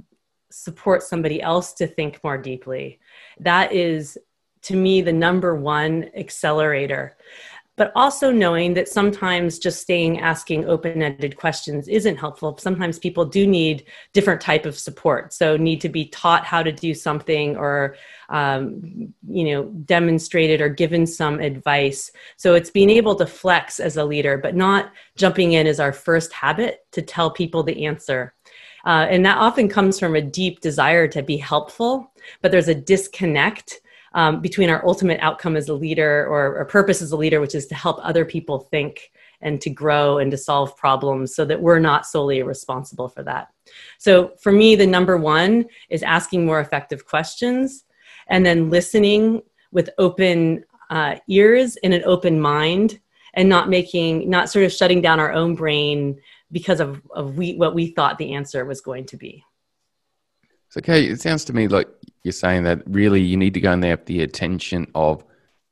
support 0.51 1.03
somebody 1.03 1.41
else 1.41 1.73
to 1.73 1.87
think 1.87 2.23
more 2.23 2.37
deeply. 2.37 2.99
That 3.39 3.73
is, 3.73 4.17
to 4.63 4.75
me, 4.75 5.01
the 5.01 5.11
number 5.11 5.55
one 5.55 6.09
accelerator 6.15 7.17
but 7.75 7.91
also 7.95 8.31
knowing 8.31 8.75
that 8.75 8.87
sometimes 8.87 9.57
just 9.57 9.81
staying 9.81 10.19
asking 10.19 10.65
open-ended 10.65 11.35
questions 11.37 11.87
isn't 11.87 12.17
helpful. 12.17 12.55
Sometimes 12.57 12.99
people 12.99 13.25
do 13.25 13.47
need 13.47 13.85
different 14.13 14.41
type 14.41 14.65
of 14.65 14.77
support. 14.77 15.33
So 15.33 15.57
need 15.57 15.81
to 15.81 15.89
be 15.89 16.05
taught 16.05 16.45
how 16.45 16.61
to 16.61 16.71
do 16.71 16.93
something 16.93 17.57
or 17.57 17.95
um, 18.29 19.13
you 19.27 19.45
know 19.45 19.63
demonstrated 19.85 20.61
or 20.61 20.69
given 20.69 21.07
some 21.07 21.39
advice. 21.39 22.11
So 22.37 22.53
it's 22.53 22.69
being 22.69 22.91
able 22.91 23.15
to 23.15 23.25
flex 23.25 23.79
as 23.79 23.97
a 23.97 24.05
leader 24.05 24.37
but 24.37 24.55
not 24.55 24.91
jumping 25.15 25.53
in 25.53 25.65
as 25.65 25.79
our 25.79 25.93
first 25.93 26.31
habit 26.31 26.85
to 26.91 27.01
tell 27.01 27.31
people 27.31 27.63
the 27.63 27.85
answer. 27.85 28.33
Uh, 28.85 29.07
and 29.09 29.25
that 29.25 29.37
often 29.37 29.69
comes 29.69 29.97
from 29.97 30.13
a 30.15 30.21
deep 30.21 30.59
desire 30.59 31.07
to 31.07 31.23
be 31.23 31.37
helpful 31.37 32.11
but 32.41 32.51
there's 32.51 32.67
a 32.67 32.75
disconnect 32.75 33.81
um, 34.13 34.41
between 34.41 34.69
our 34.69 34.85
ultimate 34.85 35.19
outcome 35.21 35.55
as 35.55 35.69
a 35.69 35.73
leader 35.73 36.25
or, 36.27 36.57
or 36.57 36.65
purpose 36.65 37.01
as 37.01 37.11
a 37.11 37.17
leader, 37.17 37.39
which 37.41 37.55
is 37.55 37.67
to 37.67 37.75
help 37.75 37.99
other 38.01 38.25
people 38.25 38.59
think 38.59 39.11
and 39.41 39.59
to 39.61 39.69
grow 39.69 40.19
and 40.19 40.31
to 40.31 40.37
solve 40.37 40.75
problems 40.77 41.35
so 41.35 41.45
that 41.45 41.61
we're 41.61 41.79
not 41.79 42.05
solely 42.05 42.41
responsible 42.43 43.09
for 43.09 43.23
that. 43.23 43.49
So 43.97 44.33
for 44.41 44.51
me, 44.51 44.75
the 44.75 44.87
number 44.87 45.17
one 45.17 45.65
is 45.89 46.03
asking 46.03 46.45
more 46.45 46.59
effective 46.59 47.05
questions 47.05 47.85
and 48.27 48.45
then 48.45 48.69
listening 48.69 49.41
with 49.71 49.89
open 49.97 50.63
uh, 50.89 51.15
ears 51.27 51.75
and 51.83 51.93
an 51.93 52.03
open 52.05 52.39
mind 52.39 52.99
and 53.33 53.49
not 53.49 53.67
making, 53.67 54.29
not 54.29 54.49
sort 54.49 54.63
of 54.63 54.71
shutting 54.71 55.01
down 55.01 55.19
our 55.19 55.33
own 55.33 55.55
brain 55.55 56.19
because 56.51 56.79
of, 56.79 57.01
of 57.11 57.35
we, 57.35 57.55
what 57.55 57.73
we 57.73 57.87
thought 57.87 58.17
the 58.17 58.33
answer 58.33 58.63
was 58.63 58.79
going 58.79 59.05
to 59.07 59.17
be. 59.17 59.43
So, 60.69 60.79
okay, 60.79 61.03
it 61.05 61.19
sounds 61.19 61.43
to 61.45 61.53
me 61.53 61.67
like 61.67 61.87
you're 62.23 62.31
saying 62.31 62.63
that 62.63 62.81
really 62.85 63.21
you 63.21 63.37
need 63.37 63.53
to 63.53 63.61
go 63.61 63.71
in 63.71 63.79
there 63.79 63.97
with 63.97 64.05
the 64.05 64.21
attention 64.21 64.87
of 64.95 65.23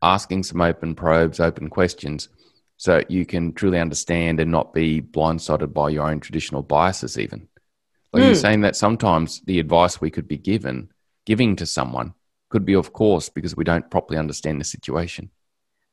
asking 0.02 0.44
some 0.44 0.62
open 0.62 0.96
probes, 0.96 1.40
open 1.40 1.70
questions, 1.70 2.30
so 2.82 3.00
you 3.08 3.28
can 3.28 3.54
truly 3.54 3.80
understand 3.80 4.40
and 4.40 4.50
not 4.50 4.74
be 4.74 5.02
blindsided 5.02 5.72
by 5.72 5.88
your 5.88 6.10
own 6.10 6.20
traditional 6.20 6.64
biases 6.64 7.20
even 7.20 7.48
like 8.12 8.22
mm. 8.22 8.26
you're 8.26 8.36
hmm. 8.36 8.42
saying 8.42 8.62
that 8.62 8.76
sometimes 8.76 9.40
the 9.42 9.60
advice 9.60 10.02
we 10.02 10.10
could 10.10 10.28
be 10.28 10.38
given 10.38 10.90
giving 11.28 11.56
to 11.56 11.66
someone 11.68 12.12
could 12.50 12.66
be 12.66 12.74
of 12.74 12.92
course 12.92 13.30
because 13.30 13.56
we 13.56 13.64
don't 13.64 13.92
properly 13.92 14.18
understand 14.18 14.60
the 14.60 14.66
situation 14.66 15.30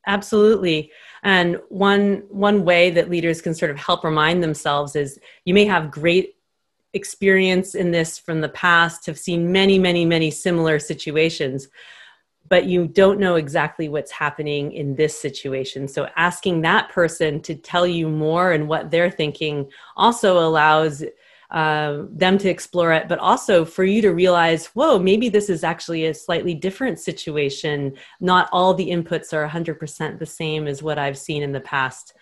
absolutely 0.07 0.91
and 1.21 1.59
one 1.69 2.23
one 2.29 2.65
way 2.65 2.89
that 2.89 3.07
leaders 3.07 3.39
can 3.39 3.53
sort 3.53 3.69
of 3.69 3.77
help 3.77 4.03
remind 4.03 4.41
themselves 4.41 4.95
is 4.95 5.19
you 5.45 5.53
may 5.53 5.65
have 5.65 5.91
great 5.91 6.37
experience 6.93 7.75
in 7.75 7.91
this 7.91 8.17
from 8.17 8.41
the 8.41 8.49
past 8.49 9.05
have 9.05 9.17
seen 9.17 9.51
many 9.51 9.77
many 9.77 10.05
many 10.05 10.31
similar 10.31 10.79
situations 10.79 11.67
but 12.49 12.65
you 12.65 12.87
don't 12.87 13.19
know 13.19 13.35
exactly 13.35 13.87
what's 13.87 14.11
happening 14.11 14.71
in 14.71 14.95
this 14.95 15.17
situation. 15.17 15.87
So 15.87 16.09
asking 16.15 16.61
that 16.61 16.89
person 16.89 17.41
to 17.41 17.55
tell 17.55 17.85
you 17.85 18.09
more 18.09 18.51
and 18.51 18.67
what 18.67 18.91
they're 18.91 19.11
thinking 19.11 19.69
also 19.95 20.39
allows 20.39 21.03
uh, 21.51 22.03
them 22.11 22.37
to 22.37 22.49
explore 22.49 22.91
it, 22.91 23.07
but 23.07 23.19
also 23.19 23.65
for 23.65 23.83
you 23.83 24.01
to 24.01 24.13
realize, 24.13 24.67
whoa, 24.67 24.99
maybe 24.99 25.29
this 25.29 25.49
is 25.49 25.63
actually 25.63 26.05
a 26.05 26.13
slightly 26.13 26.53
different 26.53 26.99
situation. 26.99 27.95
Not 28.19 28.49
all 28.51 28.73
the 28.73 28.89
inputs 28.89 29.33
are 29.33 29.47
100% 29.47 30.19
the 30.19 30.25
same 30.25 30.67
as 30.67 30.83
what 30.83 30.99
I've 30.99 31.17
seen 31.17 31.41
in 31.41 31.51
the 31.51 31.59
past. 31.59 32.13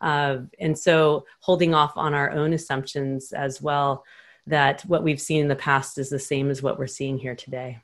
Uh, 0.00 0.38
and 0.58 0.78
so 0.78 1.24
holding 1.40 1.74
off 1.74 1.92
on 1.96 2.14
our 2.14 2.30
own 2.30 2.52
assumptions 2.52 3.32
as 3.32 3.60
well 3.60 4.04
that 4.46 4.82
what 4.82 5.02
we've 5.02 5.20
seen 5.20 5.42
in 5.42 5.48
the 5.48 5.56
past 5.56 5.98
is 5.98 6.08
the 6.08 6.18
same 6.18 6.50
as 6.50 6.62
what 6.62 6.78
we're 6.78 6.86
seeing 6.86 7.18
here 7.18 7.36
today. 7.36 7.78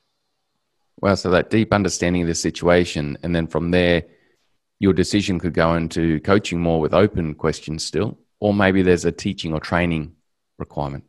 Well, 1.01 1.17
so 1.17 1.31
that 1.31 1.51
deep 1.51 1.73
understanding 1.73 2.23
of 2.23 2.29
the 2.29 2.35
situation, 2.35 3.19
and 3.23 3.35
then 3.35 3.47
from 3.47 3.71
there, 3.71 4.05
your 4.79 4.93
decision 4.93 5.39
could 5.39 5.55
go 5.55 5.75
into 5.75 6.21
coaching 6.21 6.61
more 6.61 6.81
with 6.81 6.95
open 6.95 7.35
questions 7.35 7.85
still, 7.85 8.19
or 8.41 8.55
maybe 8.55 8.83
there's 8.83 9.05
a 9.05 9.13
teaching 9.13 9.53
or 9.53 9.61
training 9.61 10.15
requirement. 10.59 11.05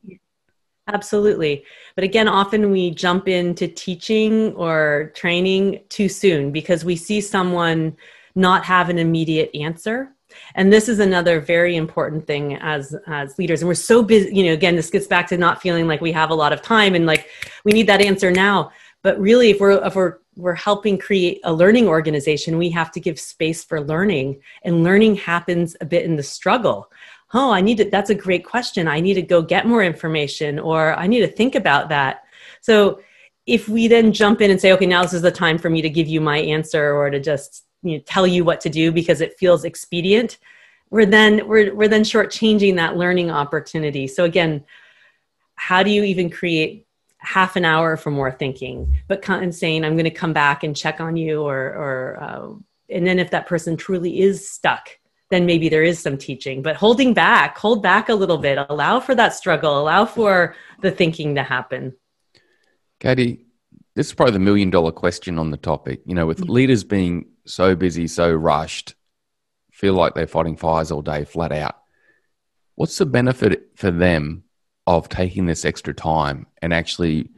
Absolutely. 0.87 1.65
But 1.95 2.05
again, 2.05 2.27
often 2.27 2.71
we 2.71 2.91
jump 2.91 3.27
into 3.27 3.67
teaching 3.67 4.53
or 4.53 5.11
training 5.15 5.81
too 5.89 6.07
soon 6.07 6.51
because 6.51 6.85
we 6.85 6.95
see 6.95 7.19
someone 7.19 7.97
not 8.35 8.63
have 8.65 8.89
an 8.89 8.97
immediate 8.97 9.53
answer. 9.53 10.13
And 10.55 10.71
this 10.71 10.89
is 10.89 10.99
another 10.99 11.39
very 11.39 11.75
important 11.75 12.25
thing 12.25 12.55
as 12.55 12.95
as 13.07 13.37
leaders. 13.37 13.61
And 13.61 13.67
we're 13.67 13.75
so 13.75 14.01
busy, 14.03 14.33
you 14.35 14.45
know, 14.45 14.53
again, 14.53 14.75
this 14.75 14.89
gets 14.89 15.07
back 15.07 15.27
to 15.27 15.37
not 15.37 15.61
feeling 15.61 15.87
like 15.87 16.01
we 16.01 16.11
have 16.11 16.29
a 16.29 16.35
lot 16.35 16.53
of 16.53 16.61
time 16.61 16.95
and 16.95 17.05
like 17.05 17.29
we 17.63 17.71
need 17.71 17.87
that 17.87 18.01
answer 18.01 18.31
now. 18.31 18.71
But 19.03 19.19
really 19.19 19.51
if 19.51 19.59
we're 19.59 19.83
if 19.85 19.95
we're 19.95 20.17
we're 20.35 20.53
helping 20.53 20.97
create 20.97 21.39
a 21.43 21.51
learning 21.51 21.87
organization 21.87 22.59
we 22.59 22.69
have 22.69 22.91
to 22.91 22.99
give 22.99 23.19
space 23.19 23.63
for 23.63 23.81
learning. 23.81 24.41
And 24.63 24.83
learning 24.83 25.15
happens 25.15 25.75
a 25.81 25.85
bit 25.85 26.05
in 26.05 26.15
the 26.15 26.23
struggle. 26.23 26.91
Oh 27.33 27.51
i 27.51 27.61
need 27.61 27.77
to 27.77 27.89
that's 27.89 28.09
a 28.09 28.15
great 28.15 28.45
question. 28.45 28.87
I 28.87 28.99
need 28.99 29.15
to 29.15 29.21
go 29.21 29.41
get 29.41 29.67
more 29.67 29.83
information 29.83 30.59
or 30.59 30.93
i 30.95 31.07
need 31.07 31.21
to 31.21 31.27
think 31.27 31.55
about 31.55 31.89
that. 31.89 32.23
So 32.61 33.01
if 33.45 33.69
we 33.69 33.87
then 33.87 34.11
jump 34.11 34.41
in 34.41 34.51
and 34.51 34.59
say 34.59 34.73
okay 34.73 34.85
now 34.85 35.01
this 35.01 35.13
is 35.13 35.21
the 35.21 35.31
time 35.31 35.57
for 35.57 35.69
me 35.69 35.81
to 35.81 35.89
give 35.89 36.07
you 36.07 36.21
my 36.21 36.37
answer 36.39 36.93
or 36.93 37.09
to 37.09 37.19
just 37.19 37.66
you 37.83 37.97
know, 37.97 38.03
tell 38.05 38.27
you 38.27 38.43
what 38.43 38.61
to 38.61 38.69
do 38.69 38.91
because 38.91 39.21
it 39.21 39.37
feels 39.37 39.63
expedient 39.63 40.37
we're 40.89 41.05
then 41.05 41.47
we're, 41.47 41.73
we're 41.75 41.87
then 41.87 42.03
shortchanging 42.03 42.75
that 42.75 42.97
learning 42.97 43.29
opportunity 43.29 44.07
so 44.07 44.23
again 44.23 44.63
how 45.55 45.83
do 45.83 45.89
you 45.89 46.03
even 46.03 46.29
create 46.29 46.87
half 47.19 47.55
an 47.55 47.65
hour 47.65 47.97
for 47.97 48.11
more 48.11 48.31
thinking, 48.31 48.95
but 49.07 49.27
and 49.27 49.53
saying, 49.53 49.83
I'm 49.83 49.93
going 49.93 50.05
to 50.05 50.11
come 50.11 50.33
back 50.33 50.63
and 50.63 50.75
check 50.75 51.01
on 51.01 51.17
you 51.17 51.41
or, 51.41 51.57
or, 51.57 52.17
uh, 52.21 52.49
and 52.89 53.05
then 53.05 53.19
if 53.19 53.31
that 53.31 53.47
person 53.47 53.75
truly 53.75 54.21
is 54.21 54.49
stuck, 54.49 54.89
then 55.29 55.45
maybe 55.45 55.67
there 55.67 55.83
is 55.83 55.99
some 55.99 56.17
teaching, 56.17 56.61
but 56.61 56.77
holding 56.77 57.13
back, 57.13 57.57
hold 57.57 57.83
back 57.83 58.07
a 58.07 58.15
little 58.15 58.37
bit, 58.37 58.57
allow 58.69 58.99
for 58.99 59.13
that 59.13 59.33
struggle, 59.33 59.77
allow 59.77 60.05
for 60.05 60.55
the 60.81 60.91
thinking 60.91 61.35
to 61.35 61.43
happen. 61.43 61.93
Katie, 63.01 63.45
this 63.95 64.07
is 64.07 64.13
probably 64.13 64.33
the 64.33 64.39
million 64.39 64.69
dollar 64.69 64.93
question 64.93 65.37
on 65.37 65.51
the 65.51 65.57
topic. 65.57 66.01
You 66.05 66.15
know, 66.15 66.25
with 66.25 66.39
leaders 66.41 66.85
being 66.85 67.25
so 67.47 67.75
busy, 67.75 68.07
so 68.07 68.31
rushed, 68.31 68.95
feel 69.71 69.93
like 69.93 70.13
they're 70.13 70.27
fighting 70.27 70.57
fires 70.57 70.91
all 70.91 71.01
day, 71.01 71.23
flat 71.23 71.51
out. 71.51 71.75
What's 72.75 72.97
the 72.97 73.05
benefit 73.05 73.71
for 73.75 73.91
them 73.91 74.43
of 74.85 75.09
taking 75.09 75.45
this 75.45 75.65
extra 75.65 75.93
time 75.93 76.47
and 76.61 76.73
actually 76.73 77.29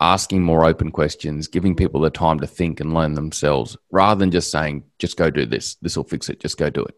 asking 0.00 0.42
more 0.42 0.64
open 0.64 0.90
questions, 0.90 1.46
giving 1.46 1.76
people 1.76 2.00
the 2.00 2.10
time 2.10 2.40
to 2.40 2.46
think 2.46 2.80
and 2.80 2.92
learn 2.92 3.14
themselves, 3.14 3.76
rather 3.90 4.18
than 4.18 4.30
just 4.30 4.50
saying, 4.50 4.82
just 4.98 5.16
go 5.16 5.30
do 5.30 5.46
this, 5.46 5.76
this 5.76 5.96
will 5.96 6.04
fix 6.04 6.28
it, 6.28 6.40
just 6.40 6.58
go 6.58 6.68
do 6.68 6.82
it? 6.84 6.94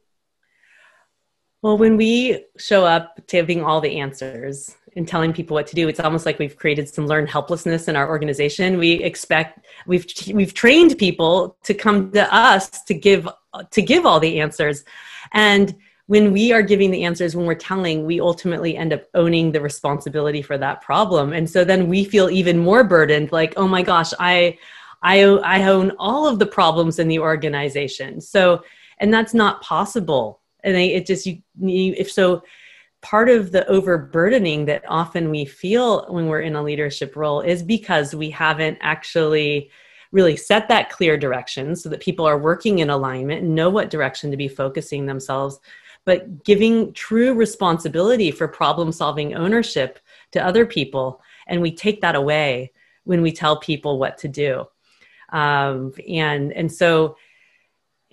Well, 1.61 1.79
when 1.79 1.97
we 1.97 2.45
show 2.59 2.85
up 2.85 3.27
giving 3.27 3.62
all 3.62 3.81
the 3.81 4.01
answers 4.01 4.75
and 4.97 5.07
telling 5.07 5.33
people 5.33 5.55
what 5.55 5.67
to 5.69 5.75
do, 5.75 5.89
it's 5.89 6.01
almost 6.01 6.27
like 6.27 6.39
we've 6.39 6.57
created 6.57 6.89
some 6.89 7.07
learned 7.07 7.29
helplessness 7.29 7.89
in 7.89 7.97
our 7.97 8.09
organization. 8.09 8.79
We 8.79 8.93
expect 9.03 9.67
we've 9.87 10.07
we've 10.33 10.55
trained 10.55 10.99
people 10.99 11.57
to 11.65 11.75
come 11.75 12.11
to 12.13 12.35
us 12.35 12.83
to 12.85 12.95
give 12.95 13.29
to 13.71 13.83
give 13.83 14.07
all 14.07 14.21
the 14.21 14.41
answers, 14.41 14.85
and 15.33 15.75
when 16.07 16.33
we 16.33 16.53
are 16.53 16.63
giving 16.63 16.91
the 16.91 17.05
answers 17.05 17.35
when 17.35 17.47
we're 17.47 17.55
telling 17.55 18.05
we 18.05 18.21
ultimately 18.21 18.77
end 18.77 18.93
up 18.93 19.05
owning 19.15 19.53
the 19.53 19.61
responsibility 19.61 20.43
for 20.43 20.59
that 20.59 20.83
problem. 20.83 21.33
And 21.33 21.49
so 21.49 21.65
then 21.65 21.89
we 21.89 22.05
feel 22.05 22.29
even 22.31 22.59
more 22.59 22.85
burdened 22.85 23.33
like 23.33 23.55
oh 23.57 23.67
my 23.67 23.83
gosh 23.83 24.13
i 24.19 24.59
i 25.03 25.23
i 25.23 25.65
own 25.65 25.93
all 25.99 26.27
of 26.27 26.39
the 26.39 26.47
problems 26.47 26.99
in 26.99 27.09
the 27.09 27.19
organization. 27.19 28.21
So 28.21 28.63
and 28.99 29.13
that's 29.13 29.35
not 29.35 29.63
possible. 29.63 30.41
And 30.63 30.77
it 30.77 31.07
just 31.07 31.27
you, 31.27 31.43
you 31.59 31.95
if 31.97 32.11
so 32.11 32.43
part 33.05 33.29
of 33.29 33.53
the 33.53 33.67
overburdening 33.69 34.64
that 34.64 34.83
often 34.88 35.31
we 35.31 35.45
feel 35.45 36.07
when 36.09 36.27
we're 36.27 36.40
in 36.40 36.57
a 36.57 36.62
leadership 36.62 37.14
role 37.14 37.40
is 37.40 37.62
because 37.62 38.14
we 38.14 38.31
haven't 38.31 38.79
actually 38.81 39.71
really 40.11 40.37
set 40.37 40.69
that 40.69 40.90
clear 40.90 41.17
direction 41.17 41.77
so 41.77 41.88
that 41.88 42.01
people 42.01 42.25
are 42.25 42.38
working 42.38 42.81
in 42.81 42.90
alignment 42.90 43.43
and 43.43 43.55
know 43.55 43.71
what 43.71 43.90
direction 43.90 44.31
to 44.31 44.37
be 44.37 44.49
focusing 44.49 45.07
themselves 45.07 45.61
but 46.05 46.45
giving 46.45 46.93
true 46.93 47.35
responsibility 47.35 48.31
for 48.31 48.47
problem 48.47 48.93
solving 48.93 49.35
ownership 49.35 49.99
to 50.33 50.45
other 50.45 50.67
people. 50.67 51.21
And 51.47 51.62
we 51.62 51.75
take 51.75 52.01
that 52.03 52.14
away 52.14 52.73
when 53.05 53.23
we 53.23 53.33
tell 53.33 53.59
people 53.59 53.99
what 53.99 54.19
to 54.19 54.29
do. 54.29 54.67
Um, 55.31 55.93
and, 56.09 56.53
and 56.53 56.71
so 56.71 57.17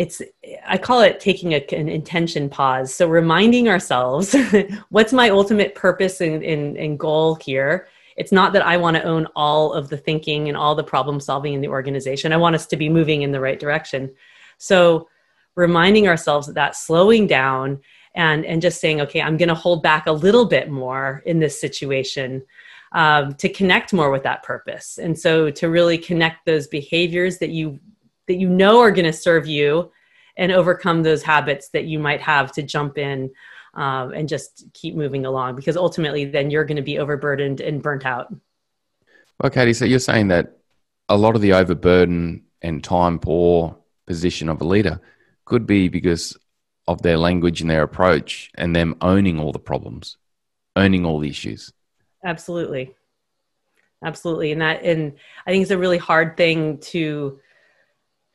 it's, 0.01 0.19
I 0.65 0.79
call 0.79 1.01
it 1.01 1.19
taking 1.19 1.53
a, 1.53 1.63
an 1.73 1.87
intention 1.87 2.49
pause. 2.49 2.91
So 2.91 3.07
reminding 3.07 3.69
ourselves, 3.69 4.35
what's 4.89 5.13
my 5.13 5.29
ultimate 5.29 5.75
purpose 5.75 6.21
and, 6.21 6.43
and, 6.43 6.75
and 6.75 6.97
goal 6.97 7.35
here? 7.35 7.87
It's 8.17 8.31
not 8.31 8.51
that 8.53 8.65
I 8.65 8.77
want 8.77 8.97
to 8.97 9.03
own 9.03 9.27
all 9.35 9.73
of 9.73 9.89
the 9.89 9.97
thinking 9.97 10.47
and 10.47 10.57
all 10.57 10.73
the 10.73 10.83
problem 10.83 11.19
solving 11.19 11.53
in 11.53 11.61
the 11.61 11.67
organization. 11.67 12.33
I 12.33 12.37
want 12.37 12.55
us 12.55 12.65
to 12.67 12.77
be 12.77 12.89
moving 12.89 13.21
in 13.21 13.31
the 13.31 13.39
right 13.39 13.59
direction. 13.59 14.11
So 14.57 15.07
reminding 15.53 16.07
ourselves 16.07 16.47
that, 16.47 16.55
that 16.55 16.75
slowing 16.75 17.27
down 17.27 17.79
and 18.15 18.43
and 18.45 18.61
just 18.61 18.81
saying 18.81 18.99
okay 18.99 19.21
i'm 19.21 19.37
going 19.37 19.49
to 19.49 19.55
hold 19.55 19.81
back 19.81 20.05
a 20.05 20.11
little 20.11 20.45
bit 20.45 20.69
more 20.69 21.21
in 21.25 21.39
this 21.39 21.59
situation 21.59 22.41
um, 22.93 23.33
to 23.35 23.47
connect 23.47 23.93
more 23.93 24.11
with 24.11 24.23
that 24.23 24.43
purpose 24.43 24.97
and 24.97 25.17
so 25.17 25.49
to 25.49 25.69
really 25.69 25.97
connect 25.97 26.45
those 26.45 26.67
behaviors 26.67 27.37
that 27.37 27.49
you 27.49 27.79
that 28.27 28.35
you 28.35 28.49
know 28.49 28.79
are 28.79 28.91
going 28.91 29.05
to 29.05 29.13
serve 29.13 29.47
you 29.47 29.91
and 30.37 30.51
overcome 30.51 31.03
those 31.03 31.23
habits 31.23 31.69
that 31.69 31.85
you 31.85 31.99
might 31.99 32.21
have 32.21 32.51
to 32.53 32.63
jump 32.63 32.97
in 32.97 33.31
um, 33.73 34.13
and 34.13 34.27
just 34.29 34.65
keep 34.73 34.95
moving 34.95 35.25
along 35.25 35.55
because 35.55 35.77
ultimately 35.77 36.25
then 36.25 36.49
you're 36.49 36.65
going 36.65 36.77
to 36.77 36.81
be 36.81 36.99
overburdened 36.99 37.61
and 37.61 37.81
burnt 37.81 38.05
out 38.05 38.33
well 39.41 39.49
katie 39.49 39.73
so 39.73 39.85
you're 39.85 39.99
saying 39.99 40.27
that 40.27 40.57
a 41.09 41.17
lot 41.17 41.35
of 41.35 41.41
the 41.41 41.53
overburden 41.53 42.43
and 42.61 42.83
time 42.83 43.19
poor 43.19 43.77
position 44.05 44.49
of 44.49 44.61
a 44.61 44.65
leader 44.65 44.99
could 45.45 45.65
be 45.65 45.87
because 45.87 46.37
of 46.87 47.01
their 47.01 47.17
language 47.17 47.61
and 47.61 47.69
their 47.69 47.83
approach 47.83 48.51
and 48.55 48.75
them 48.75 48.95
owning 49.01 49.39
all 49.39 49.51
the 49.51 49.59
problems, 49.59 50.17
owning 50.75 51.05
all 51.05 51.19
the 51.19 51.29
issues. 51.29 51.71
Absolutely. 52.23 52.95
Absolutely. 54.03 54.51
And 54.51 54.61
that, 54.61 54.83
and 54.83 55.13
I 55.45 55.51
think 55.51 55.61
it's 55.61 55.71
a 55.71 55.77
really 55.77 55.97
hard 55.97 56.35
thing 56.35 56.79
to, 56.79 57.39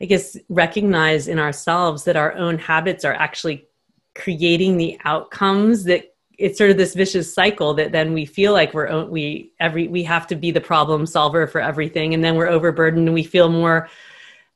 I 0.01 0.05
guess, 0.05 0.37
recognize 0.49 1.29
in 1.29 1.39
ourselves 1.39 2.05
that 2.05 2.17
our 2.17 2.35
own 2.35 2.59
habits 2.59 3.05
are 3.05 3.15
actually 3.15 3.67
creating 4.15 4.77
the 4.77 4.99
outcomes 5.05 5.85
that 5.85 6.15
it's 6.39 6.59
sort 6.59 6.71
of 6.71 6.77
this 6.77 6.95
vicious 6.95 7.33
cycle 7.33 7.73
that 7.75 7.93
then 7.93 8.13
we 8.13 8.27
feel 8.27 8.53
like 8.53 8.75
we're 8.75 9.05
we 9.07 9.53
every 9.59 9.89
we 9.89 10.03
have 10.03 10.27
to 10.27 10.35
be 10.35 10.51
the 10.51 10.61
problem 10.61 11.07
solver 11.07 11.47
for 11.47 11.63
everything 11.63 12.13
and 12.13 12.23
then 12.23 12.35
we're 12.35 12.47
overburdened 12.47 13.07
and 13.09 13.15
we 13.15 13.23
feel 13.23 13.49
more 13.49 13.89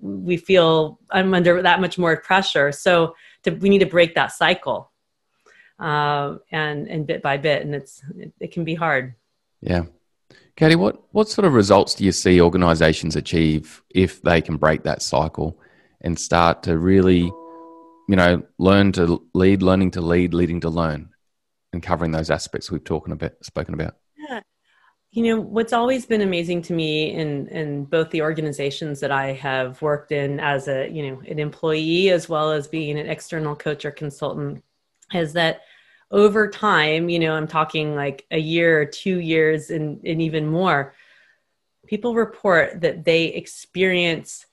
we 0.00 0.36
feel 0.36 0.98
I'm 1.10 1.32
under 1.34 1.62
that 1.62 1.80
much 1.80 1.98
more 1.98 2.16
pressure. 2.16 2.72
So 2.72 3.14
to, 3.44 3.50
we 3.50 3.68
need 3.68 3.80
to 3.80 3.86
break 3.86 4.14
that 4.14 4.32
cycle, 4.32 4.90
uh, 5.78 6.36
and 6.50 6.88
and 6.88 7.06
bit 7.06 7.22
by 7.22 7.36
bit, 7.36 7.62
and 7.62 7.74
it's 7.74 8.02
it, 8.16 8.32
it 8.40 8.52
can 8.52 8.64
be 8.64 8.74
hard. 8.74 9.14
Yeah, 9.60 9.84
Katie, 10.56 10.76
what 10.76 11.02
what 11.12 11.28
sort 11.28 11.46
of 11.46 11.54
results 11.54 11.94
do 11.94 12.04
you 12.04 12.12
see 12.12 12.40
organisations 12.40 13.16
achieve 13.16 13.82
if 13.90 14.20
they 14.22 14.40
can 14.40 14.56
break 14.56 14.82
that 14.82 15.02
cycle 15.02 15.58
and 16.02 16.18
start 16.18 16.62
to 16.64 16.78
really 16.78 17.30
you 18.10 18.16
know, 18.16 18.42
learn 18.58 18.90
to 18.90 19.22
lead, 19.34 19.62
learning 19.62 19.92
to 19.92 20.00
lead, 20.00 20.34
leading 20.34 20.58
to 20.58 20.68
learn, 20.68 21.10
and 21.72 21.80
covering 21.80 22.10
those 22.10 22.28
aspects 22.28 22.68
we've 22.68 22.82
talking 22.82 23.12
about, 23.12 23.34
spoken 23.44 23.72
about. 23.72 23.94
Yeah. 24.16 24.40
You 25.12 25.22
know, 25.22 25.40
what's 25.40 25.72
always 25.72 26.06
been 26.06 26.20
amazing 26.20 26.62
to 26.62 26.72
me 26.72 27.12
in, 27.12 27.46
in 27.46 27.84
both 27.84 28.10
the 28.10 28.22
organizations 28.22 28.98
that 28.98 29.12
I 29.12 29.34
have 29.34 29.80
worked 29.80 30.10
in 30.10 30.40
as 30.40 30.66
a, 30.66 30.88
you 30.88 31.08
know, 31.08 31.22
an 31.28 31.38
employee 31.38 32.10
as 32.10 32.28
well 32.28 32.50
as 32.50 32.66
being 32.66 32.98
an 32.98 33.06
external 33.06 33.54
coach 33.54 33.84
or 33.84 33.92
consultant 33.92 34.64
is 35.14 35.32
that 35.34 35.60
over 36.10 36.48
time, 36.48 37.08
you 37.08 37.18
know, 37.18 37.34
I'm 37.34 37.46
talking 37.46 37.94
like 37.94 38.26
a 38.30 38.38
year 38.38 38.80
or 38.80 38.84
two 38.84 39.18
years 39.20 39.70
and, 39.70 40.00
and 40.04 40.20
even 40.20 40.46
more, 40.46 40.94
people 41.86 42.14
report 42.14 42.80
that 42.80 43.04
they 43.04 43.24
experience 43.24 44.46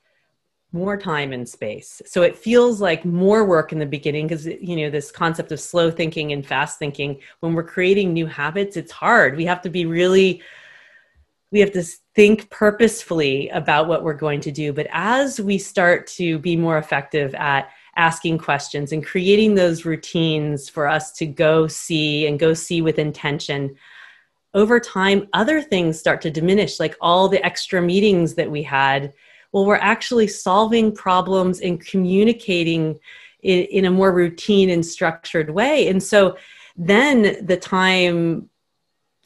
more 0.72 0.98
time 0.98 1.34
and 1.34 1.48
space. 1.48 2.02
So 2.06 2.22
it 2.22 2.38
feels 2.38 2.82
like 2.82 3.06
more 3.06 3.46
work 3.46 3.72
in 3.72 3.80
the 3.80 3.86
beginning 3.86 4.28
because, 4.28 4.46
you 4.46 4.76
know, 4.76 4.90
this 4.90 5.12
concept 5.12 5.52
of 5.52 5.60
slow 5.60 5.90
thinking 5.90 6.34
and 6.34 6.46
fast 6.46 6.78
thinking, 6.78 7.20
when 7.40 7.54
we're 7.54 7.64
creating 7.64 8.14
new 8.14 8.28
habits, 8.28 8.78
it's 8.78 8.92
hard. 8.92 9.38
We 9.38 9.46
have 9.46 9.62
to 9.62 9.70
be 9.70 9.86
really, 9.86 10.42
we 11.52 11.60
have 11.62 11.72
to 11.72 11.84
think 12.16 12.50
purposefully 12.50 13.50
about 13.50 13.88
what 13.88 14.04
we're 14.04 14.14
going 14.14 14.42
to 14.42 14.52
do. 14.52 14.74
But 14.74 14.88
as 14.92 15.40
we 15.40 15.58
start 15.58 16.06
to 16.08 16.38
be 16.40 16.56
more 16.56 16.78
effective 16.78 17.34
at 17.36 17.70
asking 17.98 18.38
questions 18.38 18.92
and 18.92 19.06
creating 19.06 19.56
those 19.56 19.86
routines 19.86 20.70
for 20.70 20.88
us 20.88 21.12
to 21.14 21.26
go 21.26 21.68
see 21.68 22.28
and 22.28 22.40
go 22.40 22.54
see 22.54 22.82
with 22.82 23.00
intention. 23.00 23.76
Over 24.54 24.80
time 24.80 25.28
other 25.34 25.62
things 25.62 26.00
start 26.00 26.22
to 26.22 26.32
diminish 26.32 26.80
like 26.80 26.96
all 27.02 27.28
the 27.28 27.46
extra 27.46 27.82
meetings 27.82 28.36
that 28.36 28.50
we 28.50 28.64
had. 28.64 29.14
Well 29.52 29.66
we're 29.66 29.76
actually 29.76 30.28
solving 30.28 30.94
problems 30.94 31.60
and 31.60 31.86
communicating 31.86 33.00
in, 33.42 33.66
in 33.66 33.86
a 33.86 33.92
more 33.92 34.14
routine 34.14 34.70
and 34.70 34.86
structured 34.86 35.50
way. 35.50 35.88
And 35.90 36.02
so 36.02 36.38
then 36.78 37.46
the 37.46 37.58
time 37.58 38.50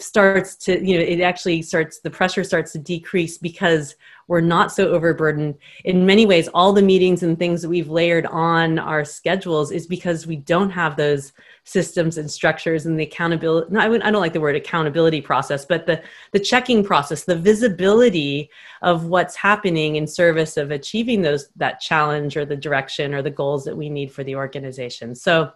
starts 0.02 0.56
to 0.56 0.86
you 0.86 0.98
know 0.98 1.04
it 1.04 1.22
actually 1.22 1.62
starts 1.62 2.00
the 2.00 2.10
pressure 2.10 2.44
starts 2.44 2.72
to 2.74 2.80
decrease 2.80 3.38
because 3.38 3.96
we're 4.28 4.40
not 4.40 4.72
so 4.72 4.90
overburdened. 4.90 5.56
In 5.84 6.06
many 6.06 6.26
ways 6.26 6.48
all 6.54 6.72
the 6.72 6.82
meetings 6.82 7.24
and 7.24 7.38
things 7.38 7.62
that 7.62 7.70
we've 7.70 7.90
layered 7.90 8.26
on 8.28 8.80
our 8.80 9.04
schedules 9.04 9.72
is 9.72 9.88
because 9.88 10.26
we 10.26 10.38
don't 10.38 10.70
have 10.70 10.96
those 10.96 11.34
systems 11.66 12.18
and 12.18 12.32
structures 12.32 12.86
and 12.86 13.00
the 13.00 13.04
accountability 13.04 13.72
no, 13.72 13.80
I, 13.80 13.86
I 13.86 14.12
don't 14.12 14.22
like 14.22 14.34
the 14.34 14.42
word 14.42 14.56
accountability 14.56 15.22
process 15.22 15.64
but 15.66 15.86
the 15.86 16.02
the 16.32 16.40
checking 16.40 16.84
process 16.84 17.24
the 17.24 17.36
visibility 17.36 18.50
of 18.82 19.06
what's 19.06 19.36
happening 19.36 19.96
in 19.96 20.08
service 20.08 20.58
of 20.58 20.72
achieving 20.72 21.22
those 21.22 21.50
that 21.56 21.80
challenge 21.80 22.36
or 22.36 22.46
the 22.46 22.56
direction 22.56 23.14
or 23.14 23.22
the 23.22 23.30
goals 23.30 23.64
that 23.66 23.76
we 23.76 23.90
need 23.90 24.12
for 24.12 24.24
the 24.24 24.36
organization. 24.36 25.16
So 25.16 25.52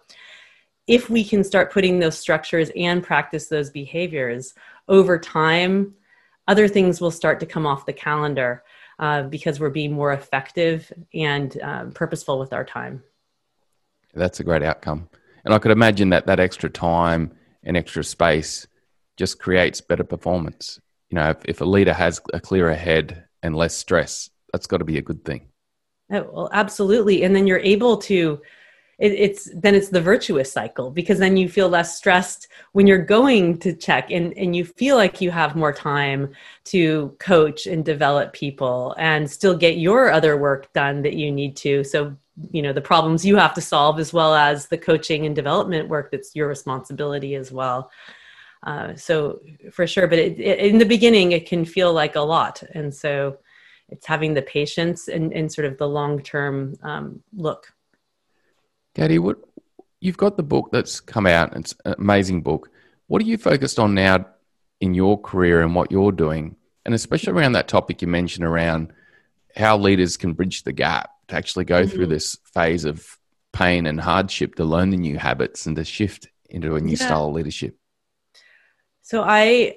if 0.86 1.10
we 1.10 1.24
can 1.24 1.42
start 1.42 1.72
putting 1.72 1.98
those 1.98 2.18
structures 2.18 2.70
and 2.76 3.02
practice 3.02 3.48
those 3.48 3.70
behaviors 3.70 4.54
over 4.88 5.18
time, 5.18 5.94
other 6.48 6.68
things 6.68 7.00
will 7.00 7.10
start 7.10 7.40
to 7.40 7.46
come 7.46 7.66
off 7.66 7.86
the 7.86 7.92
calendar 7.92 8.62
uh, 8.98 9.24
because 9.24 9.58
we're 9.58 9.70
being 9.70 9.92
more 9.92 10.12
effective 10.12 10.92
and 11.12 11.60
uh, 11.60 11.86
purposeful 11.86 12.38
with 12.38 12.52
our 12.52 12.64
time. 12.64 13.02
That's 14.14 14.40
a 14.40 14.44
great 14.44 14.62
outcome. 14.62 15.08
And 15.44 15.52
I 15.52 15.58
could 15.58 15.72
imagine 15.72 16.10
that 16.10 16.26
that 16.26 16.40
extra 16.40 16.70
time 16.70 17.32
and 17.62 17.76
extra 17.76 18.04
space 18.04 18.66
just 19.16 19.38
creates 19.38 19.80
better 19.80 20.04
performance. 20.04 20.80
You 21.10 21.16
know, 21.16 21.30
if, 21.30 21.44
if 21.44 21.60
a 21.60 21.64
leader 21.64 21.92
has 21.92 22.20
a 22.32 22.40
clearer 22.40 22.74
head 22.74 23.24
and 23.42 23.54
less 23.54 23.76
stress, 23.76 24.30
that's 24.52 24.66
got 24.66 24.78
to 24.78 24.84
be 24.84 24.98
a 24.98 25.02
good 25.02 25.24
thing. 25.24 25.48
Oh, 26.10 26.30
well, 26.32 26.50
absolutely. 26.52 27.24
And 27.24 27.34
then 27.34 27.46
you're 27.46 27.58
able 27.58 27.96
to 27.98 28.40
it, 28.98 29.12
it's 29.12 29.50
then 29.54 29.74
it's 29.74 29.90
the 29.90 30.00
virtuous 30.00 30.50
cycle 30.50 30.90
because 30.90 31.18
then 31.18 31.36
you 31.36 31.48
feel 31.48 31.68
less 31.68 31.96
stressed 31.96 32.48
when 32.72 32.86
you're 32.86 32.98
going 32.98 33.58
to 33.58 33.74
check 33.74 34.10
and, 34.10 34.32
and 34.38 34.56
you 34.56 34.64
feel 34.64 34.96
like 34.96 35.20
you 35.20 35.30
have 35.30 35.54
more 35.54 35.72
time 35.72 36.32
to 36.64 37.14
coach 37.18 37.66
and 37.66 37.84
develop 37.84 38.32
people 38.32 38.94
and 38.98 39.30
still 39.30 39.56
get 39.56 39.76
your 39.76 40.10
other 40.10 40.36
work 40.36 40.72
done 40.72 41.02
that 41.02 41.14
you 41.14 41.30
need 41.30 41.56
to. 41.56 41.84
So 41.84 42.16
you 42.50 42.60
know 42.60 42.72
the 42.72 42.82
problems 42.82 43.24
you 43.24 43.36
have 43.36 43.54
to 43.54 43.62
solve 43.62 43.98
as 43.98 44.12
well 44.12 44.34
as 44.34 44.66
the 44.66 44.76
coaching 44.76 45.24
and 45.24 45.34
development 45.34 45.88
work 45.88 46.10
that's 46.10 46.34
your 46.34 46.48
responsibility 46.48 47.34
as 47.34 47.52
well. 47.52 47.90
Uh, 48.62 48.94
so 48.94 49.40
for 49.72 49.86
sure 49.86 50.06
but 50.06 50.18
it, 50.18 50.38
it, 50.40 50.58
in 50.58 50.78
the 50.78 50.84
beginning 50.84 51.32
it 51.32 51.46
can 51.46 51.64
feel 51.64 51.92
like 51.92 52.16
a 52.16 52.20
lot. 52.20 52.62
And 52.72 52.94
so 52.94 53.38
it's 53.88 54.06
having 54.06 54.34
the 54.34 54.42
patience 54.42 55.08
and, 55.08 55.32
and 55.32 55.52
sort 55.52 55.66
of 55.66 55.78
the 55.78 55.88
long 55.88 56.20
term 56.22 56.74
um, 56.82 57.22
look 57.34 57.72
Katie, 58.96 59.18
what 59.18 59.36
you've 60.00 60.16
got 60.16 60.38
the 60.38 60.42
book 60.42 60.70
that's 60.72 61.00
come 61.00 61.26
out. 61.26 61.54
It's 61.54 61.74
an 61.84 61.96
amazing 61.98 62.40
book. 62.40 62.70
What 63.08 63.20
are 63.20 63.26
you 63.26 63.36
focused 63.36 63.78
on 63.78 63.94
now 63.94 64.24
in 64.80 64.94
your 64.94 65.20
career 65.20 65.60
and 65.60 65.74
what 65.74 65.92
you're 65.92 66.12
doing, 66.12 66.56
and 66.86 66.94
especially 66.94 67.34
around 67.34 67.52
that 67.52 67.68
topic 67.68 68.00
you 68.00 68.08
mentioned 68.08 68.46
around 68.46 68.94
how 69.54 69.76
leaders 69.76 70.16
can 70.16 70.32
bridge 70.32 70.62
the 70.62 70.72
gap 70.72 71.10
to 71.28 71.36
actually 71.36 71.66
go 71.66 71.82
mm-hmm. 71.82 71.90
through 71.90 72.06
this 72.06 72.38
phase 72.54 72.86
of 72.86 73.18
pain 73.52 73.84
and 73.84 74.00
hardship 74.00 74.54
to 74.54 74.64
learn 74.64 74.88
the 74.88 74.96
new 74.96 75.18
habits 75.18 75.66
and 75.66 75.76
to 75.76 75.84
shift 75.84 76.28
into 76.48 76.74
a 76.74 76.80
new 76.80 76.96
yeah. 76.96 77.06
style 77.06 77.28
of 77.28 77.34
leadership. 77.34 77.76
So 79.02 79.22
I 79.26 79.76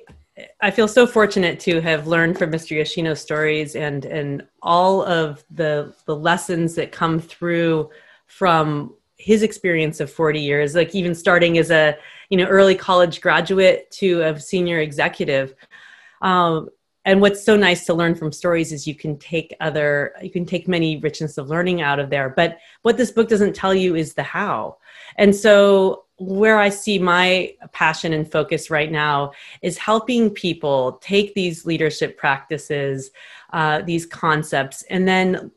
I 0.62 0.72
feel 0.72 0.88
so 0.88 1.06
fortunate 1.06 1.60
to 1.62 1.82
have 1.82 2.08
learned 2.08 2.38
from 2.38 2.54
Mr. 2.54 2.78
Yoshino's 2.78 3.20
stories 3.20 3.76
and 3.76 4.06
and 4.06 4.48
all 4.62 5.04
of 5.04 5.44
the 5.52 5.94
the 6.06 6.16
lessons 6.16 6.76
that 6.76 6.94
come 6.94 7.20
through 7.20 7.90
from 8.28 8.94
his 9.20 9.44
experience 9.44 10.00
of 10.00 10.10
40 10.10 10.40
years 10.40 10.74
like 10.74 10.96
even 10.96 11.14
starting 11.14 11.58
as 11.58 11.70
a 11.70 11.96
you 12.30 12.38
know 12.38 12.46
early 12.46 12.74
college 12.74 13.22
graduate 13.22 13.92
to 13.92 14.22
a 14.22 14.40
senior 14.40 14.80
executive. 14.80 15.54
Um, 16.22 16.70
and 17.06 17.22
what's 17.22 17.44
so 17.44 17.56
nice 17.56 17.86
to 17.86 17.94
learn 17.94 18.16
from 18.16 18.32
stories 18.32 18.72
is 18.72 18.88
you 18.88 18.96
can 18.96 19.18
take 19.18 19.56
other 19.60 20.14
you 20.22 20.32
can 20.32 20.46
take 20.46 20.68
many 20.68 20.98
richness 20.98 21.38
of 21.38 21.50
learning 21.50 21.82
out 21.82 22.00
of 22.00 22.10
there. 22.10 22.30
But 22.30 22.60
what 22.82 22.98
this 22.98 23.12
book 23.12 23.28
doesn't 23.28 23.56
tell 23.56 23.74
you 23.74 23.96
is 23.96 24.14
the 24.14 24.24
how. 24.24 24.78
And 25.18 25.36
so 25.36 26.06
where 26.20 26.58
i 26.60 26.68
see 26.68 27.00
my 27.00 27.54
passion 27.72 28.12
and 28.12 28.30
focus 28.30 28.70
right 28.70 28.92
now 28.92 29.32
is 29.62 29.78
helping 29.78 30.30
people 30.30 31.00
take 31.02 31.34
these 31.34 31.66
leadership 31.66 32.18
practices 32.18 33.12
uh, 33.54 33.82
these 33.84 34.06
concepts 34.06 34.82
and 34.90 35.08
then 35.08 35.50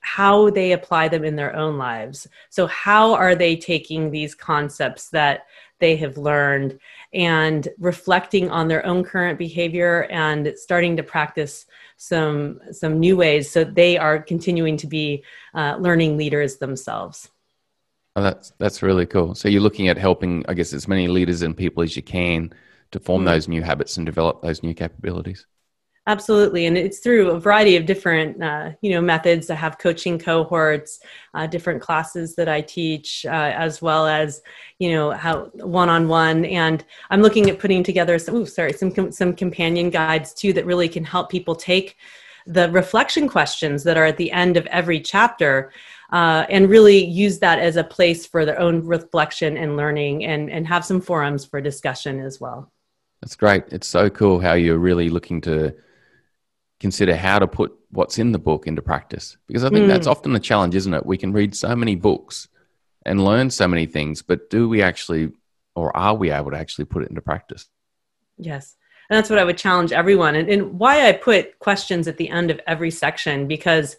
how 0.00 0.50
they 0.50 0.72
apply 0.72 1.08
them 1.08 1.24
in 1.24 1.36
their 1.36 1.54
own 1.54 1.78
lives. 1.78 2.26
So, 2.48 2.66
how 2.66 3.14
are 3.14 3.34
they 3.34 3.56
taking 3.56 4.10
these 4.10 4.34
concepts 4.34 5.10
that 5.10 5.46
they 5.78 5.96
have 5.96 6.18
learned 6.18 6.78
and 7.12 7.68
reflecting 7.78 8.50
on 8.50 8.68
their 8.68 8.84
own 8.86 9.02
current 9.02 9.38
behavior 9.38 10.06
and 10.10 10.52
starting 10.56 10.96
to 10.96 11.02
practice 11.02 11.66
some 11.96 12.60
some 12.70 13.00
new 13.00 13.16
ways 13.16 13.50
so 13.50 13.64
they 13.64 13.98
are 13.98 14.22
continuing 14.22 14.76
to 14.76 14.86
be 14.86 15.24
uh, 15.54 15.76
learning 15.78 16.16
leaders 16.16 16.56
themselves. 16.56 17.30
Oh, 18.16 18.22
that's 18.22 18.52
that's 18.58 18.82
really 18.82 19.06
cool. 19.06 19.34
So 19.34 19.48
you're 19.48 19.62
looking 19.62 19.88
at 19.88 19.96
helping, 19.96 20.44
I 20.48 20.54
guess, 20.54 20.72
as 20.72 20.88
many 20.88 21.08
leaders 21.08 21.42
and 21.42 21.56
people 21.56 21.82
as 21.82 21.96
you 21.96 22.02
can 22.02 22.52
to 22.92 23.00
form 23.00 23.20
mm-hmm. 23.20 23.32
those 23.32 23.48
new 23.48 23.62
habits 23.62 23.96
and 23.96 24.06
develop 24.06 24.42
those 24.42 24.62
new 24.62 24.74
capabilities. 24.74 25.46
Absolutely, 26.10 26.66
and 26.66 26.76
it's 26.76 26.98
through 26.98 27.30
a 27.30 27.38
variety 27.38 27.76
of 27.76 27.86
different, 27.86 28.42
uh, 28.42 28.70
you 28.80 28.90
know, 28.90 29.00
methods. 29.00 29.48
I 29.48 29.54
have 29.54 29.78
coaching 29.78 30.18
cohorts, 30.18 30.98
uh, 31.34 31.46
different 31.46 31.80
classes 31.80 32.34
that 32.34 32.48
I 32.48 32.62
teach, 32.62 33.24
uh, 33.26 33.52
as 33.66 33.80
well 33.80 34.08
as, 34.08 34.42
you 34.80 34.90
know, 34.90 35.12
how 35.12 35.34
one-on-one. 35.54 36.46
And 36.46 36.84
I'm 37.10 37.22
looking 37.22 37.48
at 37.48 37.60
putting 37.60 37.84
together 37.84 38.18
some, 38.18 38.34
ooh, 38.34 38.46
sorry, 38.46 38.72
some 38.72 39.12
some 39.12 39.32
companion 39.34 39.88
guides 39.90 40.34
too 40.34 40.52
that 40.54 40.66
really 40.66 40.88
can 40.88 41.04
help 41.04 41.30
people 41.30 41.54
take 41.54 41.96
the 42.44 42.68
reflection 42.70 43.28
questions 43.28 43.84
that 43.84 43.96
are 43.96 44.06
at 44.06 44.16
the 44.16 44.32
end 44.32 44.56
of 44.56 44.66
every 44.66 44.98
chapter 44.98 45.70
uh, 46.10 46.44
and 46.50 46.68
really 46.68 47.04
use 47.04 47.38
that 47.38 47.60
as 47.60 47.76
a 47.76 47.84
place 47.84 48.26
for 48.26 48.44
their 48.44 48.58
own 48.58 48.84
reflection 48.84 49.56
and 49.56 49.76
learning 49.76 50.24
and, 50.24 50.50
and 50.50 50.66
have 50.66 50.84
some 50.84 51.00
forums 51.00 51.44
for 51.44 51.60
discussion 51.60 52.18
as 52.18 52.40
well. 52.40 52.68
That's 53.20 53.36
great. 53.36 53.62
It's 53.70 53.86
so 53.86 54.10
cool 54.10 54.40
how 54.40 54.54
you're 54.54 54.84
really 54.90 55.08
looking 55.08 55.40
to 55.42 55.72
consider 56.80 57.14
how 57.14 57.38
to 57.38 57.46
put 57.46 57.72
what's 57.90 58.18
in 58.18 58.32
the 58.32 58.38
book 58.38 58.66
into 58.66 58.82
practice. 58.82 59.36
Because 59.46 59.64
I 59.64 59.68
think 59.68 59.84
mm. 59.84 59.88
that's 59.88 60.06
often 60.06 60.32
the 60.32 60.40
challenge, 60.40 60.74
isn't 60.74 60.94
it? 60.94 61.06
We 61.06 61.18
can 61.18 61.32
read 61.32 61.54
so 61.54 61.76
many 61.76 61.94
books 61.94 62.48
and 63.06 63.24
learn 63.24 63.50
so 63.50 63.68
many 63.68 63.86
things, 63.86 64.22
but 64.22 64.50
do 64.50 64.68
we 64.68 64.82
actually, 64.82 65.32
or 65.74 65.94
are 65.96 66.14
we 66.14 66.30
able 66.30 66.50
to 66.50 66.58
actually 66.58 66.86
put 66.86 67.02
it 67.02 67.10
into 67.10 67.20
practice? 67.20 67.68
Yes. 68.36 68.76
And 69.08 69.16
that's 69.16 69.30
what 69.30 69.38
I 69.38 69.44
would 69.44 69.58
challenge 69.58 69.92
everyone. 69.92 70.34
And, 70.36 70.48
and 70.48 70.78
why 70.78 71.08
I 71.08 71.12
put 71.12 71.58
questions 71.58 72.08
at 72.08 72.16
the 72.16 72.28
end 72.28 72.50
of 72.50 72.60
every 72.66 72.90
section, 72.90 73.46
because 73.46 73.96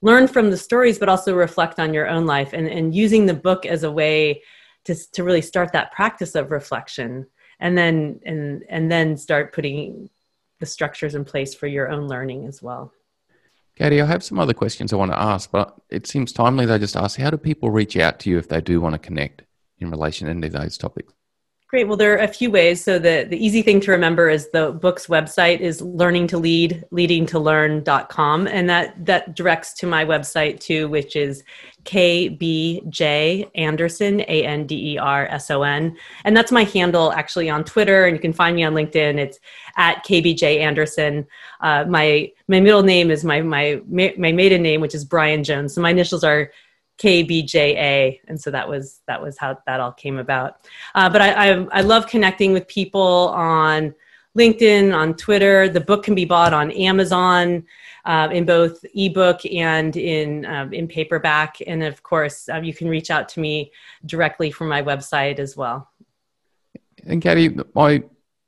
learn 0.00 0.26
from 0.28 0.50
the 0.50 0.56
stories, 0.56 0.98
but 0.98 1.08
also 1.08 1.34
reflect 1.34 1.78
on 1.78 1.92
your 1.92 2.08
own 2.08 2.26
life 2.26 2.52
and, 2.52 2.66
and 2.66 2.94
using 2.94 3.26
the 3.26 3.34
book 3.34 3.66
as 3.66 3.82
a 3.82 3.90
way 3.90 4.42
to, 4.84 4.94
to 5.12 5.24
really 5.24 5.42
start 5.42 5.72
that 5.72 5.92
practice 5.92 6.34
of 6.34 6.50
reflection 6.50 7.26
and 7.60 7.78
then 7.78 8.20
and 8.26 8.64
and 8.68 8.90
then 8.90 9.16
start 9.16 9.54
putting 9.54 10.10
the 10.62 10.66
structures 10.66 11.16
in 11.16 11.24
place 11.24 11.54
for 11.54 11.66
your 11.66 11.88
own 11.88 12.06
learning 12.06 12.46
as 12.46 12.62
well. 12.62 12.92
Katie, 13.74 14.00
I 14.00 14.06
have 14.06 14.22
some 14.22 14.38
other 14.38 14.54
questions 14.54 14.92
I 14.92 14.96
want 14.96 15.10
to 15.10 15.18
ask, 15.18 15.50
but 15.50 15.74
it 15.90 16.06
seems 16.06 16.32
timely 16.32 16.66
they 16.66 16.78
just 16.78 16.96
ask 16.96 17.18
how 17.18 17.30
do 17.30 17.36
people 17.36 17.72
reach 17.72 17.96
out 17.96 18.20
to 18.20 18.30
you 18.30 18.38
if 18.38 18.48
they 18.48 18.60
do 18.60 18.80
want 18.80 18.92
to 18.92 19.00
connect 19.00 19.42
in 19.80 19.90
relation 19.90 20.26
to 20.26 20.30
any 20.30 20.46
of 20.46 20.52
those 20.52 20.78
topics? 20.78 21.12
Great. 21.72 21.88
Well, 21.88 21.96
there 21.96 22.12
are 22.12 22.18
a 22.18 22.28
few 22.28 22.50
ways. 22.50 22.84
So 22.84 22.98
the, 22.98 23.26
the 23.26 23.42
easy 23.42 23.62
thing 23.62 23.80
to 23.80 23.92
remember 23.92 24.28
is 24.28 24.50
the 24.50 24.72
book's 24.72 25.06
website 25.06 25.60
is 25.60 25.80
learning 25.80 26.26
to 26.26 26.36
lead, 26.36 26.84
leading 26.90 27.24
to 27.24 27.38
learn.com. 27.38 28.46
And 28.46 28.68
that, 28.68 29.06
that 29.06 29.34
directs 29.34 29.72
to 29.78 29.86
my 29.86 30.04
website 30.04 30.60
too, 30.60 30.86
which 30.90 31.16
is 31.16 31.42
KBJ 31.84 33.50
Anderson, 33.54 34.20
A 34.20 34.44
N 34.44 34.66
D 34.66 34.92
E 34.92 34.98
R 34.98 35.26
S 35.28 35.50
O 35.50 35.62
N. 35.62 35.96
And 36.24 36.36
that's 36.36 36.52
my 36.52 36.64
handle 36.64 37.10
actually 37.12 37.48
on 37.48 37.64
Twitter. 37.64 38.04
And 38.04 38.14
you 38.14 38.20
can 38.20 38.34
find 38.34 38.54
me 38.54 38.64
on 38.64 38.74
LinkedIn. 38.74 39.16
It's 39.16 39.40
at 39.78 40.04
KBJ 40.04 40.58
Anderson. 40.58 41.26
Uh, 41.62 41.86
my, 41.88 42.30
my 42.48 42.60
middle 42.60 42.82
name 42.82 43.10
is 43.10 43.24
my, 43.24 43.40
my, 43.40 43.80
my 43.88 44.30
maiden 44.30 44.60
name, 44.60 44.82
which 44.82 44.94
is 44.94 45.06
Brian 45.06 45.42
Jones. 45.42 45.74
So 45.74 45.80
my 45.80 45.88
initials 45.88 46.22
are 46.22 46.52
KBJA, 46.98 48.20
and 48.28 48.40
so 48.40 48.50
that 48.50 48.68
was 48.68 49.00
that 49.06 49.20
was 49.20 49.38
how 49.38 49.58
that 49.66 49.80
all 49.80 49.92
came 49.92 50.18
about. 50.18 50.66
Uh, 50.94 51.08
but 51.10 51.20
I, 51.20 51.50
I, 51.50 51.66
I 51.72 51.80
love 51.80 52.06
connecting 52.06 52.52
with 52.52 52.68
people 52.68 53.28
on 53.28 53.94
LinkedIn, 54.38 54.96
on 54.96 55.14
Twitter. 55.14 55.68
The 55.68 55.80
book 55.80 56.04
can 56.04 56.14
be 56.14 56.24
bought 56.24 56.54
on 56.54 56.70
Amazon 56.72 57.64
uh, 58.04 58.28
in 58.32 58.44
both 58.44 58.84
ebook 58.94 59.44
and 59.46 59.96
in 59.96 60.46
um, 60.46 60.72
in 60.72 60.88
paperback, 60.88 61.56
and 61.66 61.82
of 61.82 62.02
course, 62.02 62.48
uh, 62.48 62.60
you 62.60 62.74
can 62.74 62.88
reach 62.88 63.10
out 63.10 63.28
to 63.30 63.40
me 63.40 63.72
directly 64.06 64.50
from 64.50 64.68
my 64.68 64.82
website 64.82 65.38
as 65.38 65.56
well. 65.56 65.90
And 67.04 67.20
Katie, 67.20 67.56
I 67.76 68.02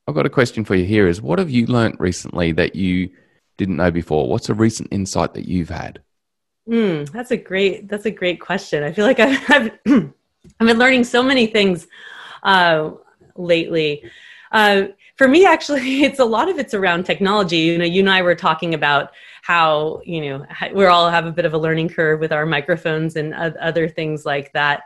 I've 0.07 0.15
got 0.15 0.27
a 0.27 0.31
question 0.31 0.65
for 0.65 0.75
you 0.75 0.85
here. 0.85 1.09
Is 1.09 1.23
what 1.23 1.39
have 1.39 1.51
you 1.51 1.67
learned 1.67 1.97
recently 1.99 2.53
that 2.53 2.75
you 2.75 3.11
didn't 3.57 3.77
know 3.77 3.91
before? 3.91 4.29
What's 4.29 4.49
a 4.49 4.55
recent 4.55 4.93
insight 4.93 5.35
that 5.35 5.49
you've 5.49 5.71
had? 5.71 6.03
Mm, 6.69 7.11
that's 7.11 7.31
a 7.31 7.37
great 7.37 7.89
that's 7.89 8.07
a 8.07 8.11
great 8.11 8.41
question. 8.41 8.83
I 8.83 8.93
feel 8.93 9.05
like 9.05 9.21
I've 9.21 9.39
I've, 9.51 9.71
I've 9.87 10.67
been 10.67 10.79
learning 10.79 11.05
so 11.05 11.23
many 11.23 11.47
things 11.47 11.87
uh, 12.43 12.93
lately. 13.37 14.11
Uh, 14.53 14.85
for 15.17 15.29
me, 15.29 15.45
actually, 15.45 16.03
it's 16.05 16.21
a 16.21 16.25
lot 16.25 16.49
of 16.49 16.59
it's 16.59 16.75
around 16.75 17.05
technology. 17.05 17.59
You 17.59 17.79
know, 17.79 17.85
you 17.85 18.01
and 18.01 18.11
I 18.11 18.23
were 18.23 18.35
talking 18.35 18.75
about 18.75 19.13
how 19.43 20.01
you 20.05 20.23
know 20.23 20.47
we 20.75 20.87
all 20.87 21.11
have 21.11 21.27
a 21.27 21.33
bit 21.33 21.45
of 21.45 21.53
a 21.53 21.59
learning 21.59 21.91
curve 21.91 22.21
with 22.21 22.33
our 22.33 22.47
microphones 22.47 23.17
and 23.17 23.35
other 23.35 23.89
things 23.89 24.25
like 24.25 24.53
that. 24.55 24.85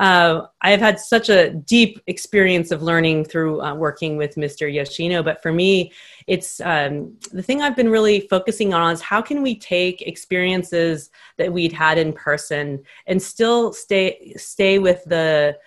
Uh, 0.00 0.46
I 0.62 0.70
have 0.70 0.80
had 0.80 0.98
such 0.98 1.28
a 1.28 1.50
deep 1.50 2.00
experience 2.06 2.70
of 2.70 2.82
learning 2.82 3.26
through 3.26 3.60
uh, 3.60 3.74
working 3.74 4.16
with 4.16 4.36
Mr. 4.36 4.72
Yoshino, 4.72 5.22
but 5.22 5.42
for 5.42 5.52
me, 5.52 5.92
it's 6.26 6.58
um, 6.62 7.14
the 7.32 7.42
thing 7.42 7.60
I've 7.60 7.76
been 7.76 7.90
really 7.90 8.20
focusing 8.20 8.72
on 8.72 8.94
is 8.94 9.02
how 9.02 9.20
can 9.20 9.42
we 9.42 9.58
take 9.58 10.00
experiences 10.00 11.10
that 11.36 11.52
we'd 11.52 11.74
had 11.74 11.98
in 11.98 12.14
person 12.14 12.82
and 13.08 13.22
still 13.22 13.74
stay 13.74 14.32
stay 14.38 14.78
with 14.78 15.04
the 15.04 15.58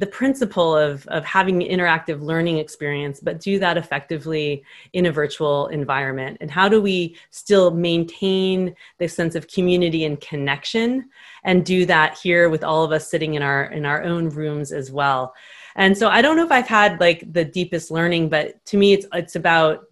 the 0.00 0.06
principle 0.06 0.74
of, 0.74 1.06
of 1.08 1.26
having 1.26 1.62
an 1.62 1.68
interactive 1.68 2.22
learning 2.22 2.56
experience, 2.56 3.20
but 3.20 3.38
do 3.38 3.58
that 3.58 3.76
effectively 3.76 4.64
in 4.94 5.04
a 5.04 5.12
virtual 5.12 5.66
environment? 5.66 6.38
And 6.40 6.50
how 6.50 6.70
do 6.70 6.80
we 6.80 7.16
still 7.28 7.70
maintain 7.70 8.74
the 8.96 9.06
sense 9.06 9.34
of 9.34 9.46
community 9.46 10.06
and 10.06 10.18
connection 10.18 11.10
and 11.44 11.66
do 11.66 11.84
that 11.84 12.18
here 12.18 12.48
with 12.48 12.64
all 12.64 12.82
of 12.82 12.92
us 12.92 13.10
sitting 13.10 13.34
in 13.34 13.42
our 13.42 13.64
in 13.64 13.84
our 13.84 14.02
own 14.02 14.30
rooms 14.30 14.72
as 14.72 14.90
well? 14.90 15.34
And 15.76 15.96
so 15.96 16.08
I 16.08 16.22
don't 16.22 16.36
know 16.36 16.46
if 16.46 16.52
I've 16.52 16.66
had 16.66 16.98
like 16.98 17.30
the 17.30 17.44
deepest 17.44 17.90
learning, 17.90 18.30
but 18.30 18.64
to 18.66 18.78
me 18.78 18.94
it's 18.94 19.06
it's 19.12 19.36
about 19.36 19.84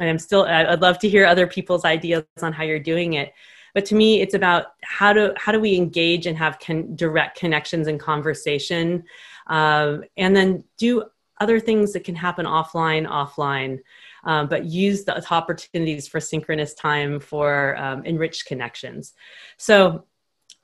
and 0.00 0.10
I'm 0.10 0.18
still 0.18 0.42
I'd 0.42 0.82
love 0.82 0.98
to 0.98 1.08
hear 1.08 1.24
other 1.24 1.46
people's 1.46 1.84
ideas 1.84 2.24
on 2.42 2.52
how 2.52 2.64
you're 2.64 2.80
doing 2.80 3.12
it 3.12 3.32
but 3.76 3.84
to 3.84 3.94
me 3.94 4.22
it's 4.22 4.32
about 4.32 4.68
how 4.82 5.12
do 5.12 5.34
how 5.36 5.52
do 5.52 5.60
we 5.60 5.76
engage 5.76 6.26
and 6.26 6.36
have 6.38 6.58
con- 6.58 6.96
direct 6.96 7.38
connections 7.38 7.86
and 7.86 8.00
conversation 8.00 9.04
um, 9.46 10.04
and 10.16 10.34
then 10.34 10.64
do 10.76 11.04
other 11.40 11.60
things 11.60 11.92
that 11.92 12.04
can 12.04 12.14
happen 12.14 12.46
offline, 12.46 13.06
offline. 13.06 13.80
Um, 14.24 14.48
but 14.48 14.64
use 14.64 15.04
the 15.04 15.24
opportunities 15.30 16.08
for 16.08 16.18
synchronous 16.18 16.74
time 16.74 17.20
for 17.20 17.76
um, 17.76 18.04
enriched 18.04 18.46
connections. 18.46 19.14
So 19.56 20.04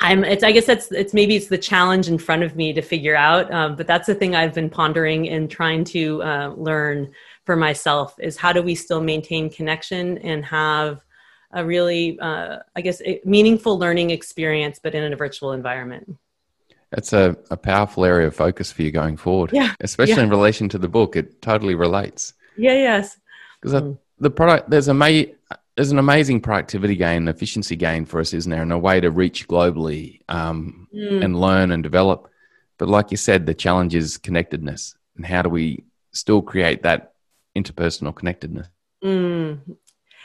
I'm, 0.00 0.24
it's, 0.24 0.42
I 0.42 0.50
guess 0.50 0.66
that's, 0.66 0.90
it's 0.90 1.14
maybe 1.14 1.36
it's 1.36 1.46
the 1.46 1.58
challenge 1.58 2.08
in 2.08 2.18
front 2.18 2.42
of 2.42 2.56
me 2.56 2.72
to 2.72 2.82
figure 2.82 3.14
out, 3.14 3.52
um, 3.52 3.76
but 3.76 3.86
that's 3.86 4.08
the 4.08 4.16
thing 4.16 4.34
I've 4.34 4.52
been 4.52 4.68
pondering 4.68 5.28
and 5.28 5.48
trying 5.48 5.84
to 5.84 6.22
uh, 6.24 6.54
learn 6.56 7.12
for 7.44 7.54
myself 7.54 8.16
is 8.18 8.36
how 8.36 8.52
do 8.52 8.62
we 8.62 8.74
still 8.74 9.00
maintain 9.00 9.48
connection 9.48 10.18
and 10.18 10.44
have 10.44 11.04
a 11.52 11.64
really, 11.64 12.18
uh, 12.18 12.58
I 12.74 12.80
guess, 12.80 13.00
meaningful 13.24 13.78
learning 13.78 14.10
experience, 14.10 14.80
but 14.82 14.96
in 14.96 15.12
a 15.12 15.16
virtual 15.16 15.52
environment. 15.52 16.16
That's 16.92 17.12
a, 17.12 17.36
a 17.50 17.56
powerful 17.56 18.04
area 18.04 18.26
of 18.28 18.36
focus 18.36 18.70
for 18.70 18.82
you 18.82 18.90
going 18.90 19.16
forward. 19.16 19.50
Yeah. 19.52 19.74
Especially 19.80 20.14
yeah. 20.14 20.24
in 20.24 20.30
relation 20.30 20.68
to 20.68 20.78
the 20.78 20.88
book. 20.88 21.16
It 21.16 21.40
totally 21.40 21.74
relates. 21.74 22.34
Yeah, 22.56 22.74
yes. 22.74 23.18
Because 23.60 23.82
mm. 23.82 23.98
the 24.18 24.30
product, 24.30 24.68
there's 24.70 24.88
a 24.88 24.94
ma- 24.94 25.24
there's 25.74 25.90
an 25.90 25.98
amazing 25.98 26.42
productivity 26.42 26.94
gain, 26.96 27.28
efficiency 27.28 27.76
gain 27.76 28.04
for 28.04 28.20
us, 28.20 28.34
isn't 28.34 28.50
there? 28.50 28.60
And 28.60 28.72
a 28.72 28.78
way 28.78 29.00
to 29.00 29.10
reach 29.10 29.48
globally 29.48 30.20
um, 30.28 30.86
mm. 30.94 31.24
and 31.24 31.40
learn 31.40 31.72
and 31.72 31.82
develop. 31.82 32.30
But 32.76 32.88
like 32.88 33.10
you 33.10 33.16
said, 33.16 33.46
the 33.46 33.54
challenge 33.54 33.94
is 33.94 34.18
connectedness. 34.18 34.94
And 35.16 35.24
how 35.24 35.40
do 35.40 35.48
we 35.48 35.84
still 36.12 36.42
create 36.42 36.82
that 36.82 37.14
interpersonal 37.56 38.14
connectedness? 38.14 38.68
Mm. 39.02 39.60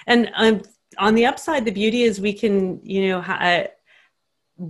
And 0.06 0.32
um, 0.36 0.62
on 0.98 1.16
the 1.16 1.26
upside, 1.26 1.64
the 1.64 1.72
beauty 1.72 2.04
is 2.04 2.20
we 2.20 2.34
can, 2.34 2.82
you 2.84 3.08
know, 3.08 3.22
ha- 3.22 3.68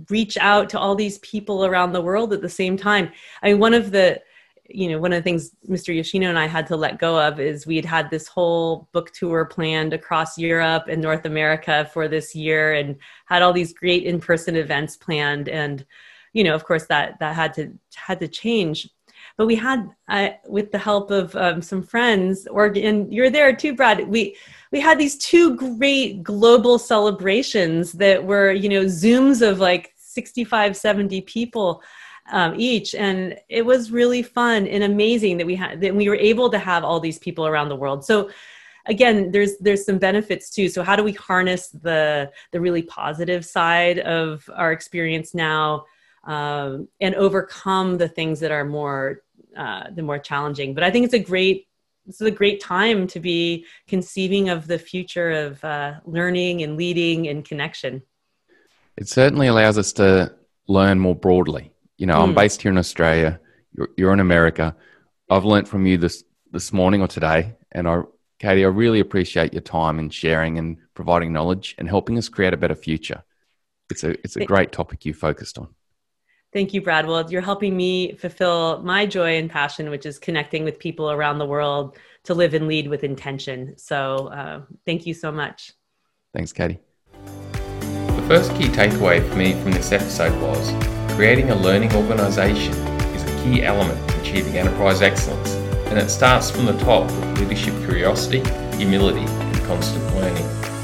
reach 0.08 0.36
out 0.38 0.68
to 0.70 0.78
all 0.78 0.94
these 0.94 1.18
people 1.18 1.64
around 1.64 1.92
the 1.92 2.00
world 2.00 2.32
at 2.32 2.42
the 2.42 2.48
same 2.48 2.76
time. 2.76 3.10
I 3.42 3.48
mean, 3.48 3.58
one 3.58 3.74
of 3.74 3.90
the 3.90 4.20
you 4.68 4.90
know 4.90 4.98
one 4.98 5.12
of 5.12 5.18
the 5.18 5.22
things 5.22 5.52
mr 5.66 5.94
yoshino 5.94 6.28
and 6.28 6.38
i 6.38 6.46
had 6.46 6.66
to 6.66 6.76
let 6.76 6.98
go 6.98 7.18
of 7.18 7.40
is 7.40 7.66
we 7.66 7.76
had 7.76 7.84
had 7.84 8.10
this 8.10 8.28
whole 8.28 8.88
book 8.92 9.10
tour 9.12 9.46
planned 9.46 9.94
across 9.94 10.36
europe 10.36 10.84
and 10.88 11.00
north 11.00 11.24
america 11.24 11.88
for 11.92 12.06
this 12.06 12.34
year 12.34 12.74
and 12.74 12.96
had 13.24 13.40
all 13.40 13.52
these 13.52 13.72
great 13.72 14.04
in-person 14.04 14.56
events 14.56 14.96
planned 14.96 15.48
and 15.48 15.86
you 16.34 16.44
know 16.44 16.54
of 16.54 16.64
course 16.64 16.86
that 16.86 17.18
that 17.18 17.34
had 17.34 17.54
to 17.54 17.72
had 17.94 18.20
to 18.20 18.28
change 18.28 18.88
but 19.36 19.46
we 19.46 19.54
had 19.54 19.88
uh, 20.08 20.30
with 20.46 20.70
the 20.72 20.78
help 20.78 21.10
of 21.10 21.34
um, 21.36 21.62
some 21.62 21.82
friends 21.82 22.46
or 22.48 22.66
and 22.66 23.12
you're 23.12 23.30
there 23.30 23.54
too 23.56 23.74
brad 23.74 24.06
we 24.06 24.36
we 24.72 24.80
had 24.80 24.98
these 24.98 25.16
two 25.16 25.56
great 25.56 26.22
global 26.22 26.78
celebrations 26.78 27.92
that 27.92 28.24
were 28.24 28.52
you 28.52 28.68
know 28.68 28.84
zooms 28.84 29.46
of 29.46 29.58
like 29.58 29.92
65 29.96 30.76
70 30.76 31.20
people 31.22 31.82
um, 32.30 32.54
each. 32.56 32.94
And 32.94 33.36
it 33.48 33.64
was 33.64 33.90
really 33.90 34.22
fun 34.22 34.66
and 34.66 34.84
amazing 34.84 35.38
that 35.38 35.46
we 35.46 35.54
had 35.54 35.80
that 35.80 35.94
we 35.94 36.08
were 36.08 36.16
able 36.16 36.50
to 36.50 36.58
have 36.58 36.84
all 36.84 37.00
these 37.00 37.18
people 37.18 37.46
around 37.46 37.68
the 37.68 37.76
world. 37.76 38.04
So 38.04 38.30
again 38.86 39.30
there's 39.30 39.56
there's 39.58 39.84
some 39.84 39.98
benefits 39.98 40.50
too. 40.50 40.68
So 40.68 40.82
how 40.82 40.96
do 40.96 41.04
we 41.04 41.12
harness 41.12 41.68
the 41.68 42.30
the 42.52 42.60
really 42.60 42.82
positive 42.82 43.44
side 43.44 44.00
of 44.00 44.48
our 44.54 44.72
experience 44.72 45.34
now 45.34 45.84
um, 46.24 46.88
and 47.00 47.14
overcome 47.14 47.98
the 47.98 48.08
things 48.08 48.40
that 48.40 48.50
are 48.50 48.64
more 48.64 49.22
uh, 49.56 49.84
the 49.94 50.02
more 50.02 50.18
challenging? 50.18 50.74
But 50.74 50.84
i 50.84 50.90
think 50.90 51.04
it's 51.04 51.14
a 51.14 51.18
great 51.18 51.67
this 52.08 52.22
is 52.22 52.26
a 52.26 52.30
great 52.30 52.58
time 52.58 53.06
to 53.06 53.20
be 53.20 53.66
conceiving 53.86 54.48
of 54.48 54.66
the 54.66 54.78
future 54.78 55.30
of 55.30 55.62
uh, 55.62 56.00
learning 56.06 56.62
and 56.62 56.74
leading 56.74 57.28
and 57.28 57.44
connection. 57.44 58.02
It 58.96 59.08
certainly 59.08 59.46
allows 59.46 59.76
us 59.76 59.92
to 59.94 60.34
learn 60.66 60.98
more 60.98 61.14
broadly. 61.14 61.70
You 61.98 62.06
know, 62.06 62.14
mm. 62.14 62.22
I'm 62.22 62.30
hmm. 62.30 62.36
based 62.36 62.62
here 62.62 62.72
in 62.72 62.78
Australia. 62.78 63.38
You're, 63.76 63.90
you're 63.98 64.12
in 64.14 64.20
America. 64.20 64.74
I've 65.28 65.44
learned 65.44 65.68
from 65.68 65.84
you 65.84 65.98
this 65.98 66.24
this 66.50 66.72
morning 66.72 67.02
or 67.02 67.08
today, 67.08 67.56
and 67.72 67.86
I, 67.86 68.00
Katie, 68.38 68.64
I 68.64 68.68
really 68.68 69.00
appreciate 69.00 69.52
your 69.52 69.60
time 69.60 69.98
and 69.98 70.12
sharing 70.12 70.56
and 70.56 70.78
providing 70.94 71.34
knowledge 71.34 71.74
and 71.76 71.86
helping 71.86 72.16
us 72.16 72.30
create 72.30 72.54
a 72.54 72.56
better 72.56 72.74
future. 72.74 73.22
It's 73.90 74.02
a 74.02 74.12
it's 74.24 74.36
a 74.36 74.46
great 74.46 74.72
topic 74.72 75.04
you 75.04 75.12
focused 75.12 75.58
on. 75.58 75.74
Thank 76.52 76.72
you, 76.72 76.80
Brad. 76.80 77.06
Well, 77.06 77.30
you're 77.30 77.42
helping 77.42 77.76
me 77.76 78.14
fulfill 78.14 78.82
my 78.82 79.04
joy 79.04 79.36
and 79.36 79.50
passion, 79.50 79.90
which 79.90 80.06
is 80.06 80.18
connecting 80.18 80.64
with 80.64 80.78
people 80.78 81.10
around 81.10 81.38
the 81.38 81.46
world 81.46 81.98
to 82.24 82.34
live 82.34 82.54
and 82.54 82.66
lead 82.66 82.88
with 82.88 83.04
intention. 83.04 83.76
So, 83.76 84.28
uh, 84.28 84.62
thank 84.86 85.06
you 85.06 85.12
so 85.12 85.30
much. 85.30 85.72
Thanks, 86.34 86.52
Katie. 86.52 86.78
The 87.12 88.24
first 88.26 88.54
key 88.54 88.68
takeaway 88.68 89.26
for 89.28 89.36
me 89.36 89.52
from 89.62 89.72
this 89.72 89.92
episode 89.92 90.40
was 90.40 90.72
creating 91.14 91.50
a 91.50 91.54
learning 91.54 91.94
organisation 91.94 92.72
is 93.14 93.22
a 93.24 93.44
key 93.44 93.62
element 93.62 94.08
to 94.08 94.20
achieving 94.20 94.56
enterprise 94.56 95.02
excellence, 95.02 95.54
and 95.88 95.98
it 95.98 96.08
starts 96.08 96.50
from 96.50 96.64
the 96.64 96.76
top 96.78 97.04
with 97.10 97.40
leadership 97.40 97.74
curiosity, 97.84 98.38
humility, 98.76 99.20
and 99.20 99.64
constant 99.64 100.04
learning. 100.14 100.77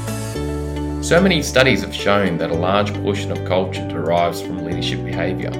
So 1.05 1.21
many 1.21 1.43
studies 1.43 1.81
have 1.81 1.93
shown 1.93 2.39
that 2.39 2.49
a 2.49 2.55
large 2.55 2.91
portion 2.95 3.31
of 3.31 3.45
culture 3.45 3.87
derives 3.87 4.41
from 4.41 4.65
leadership 4.65 5.05
behaviour. 5.05 5.51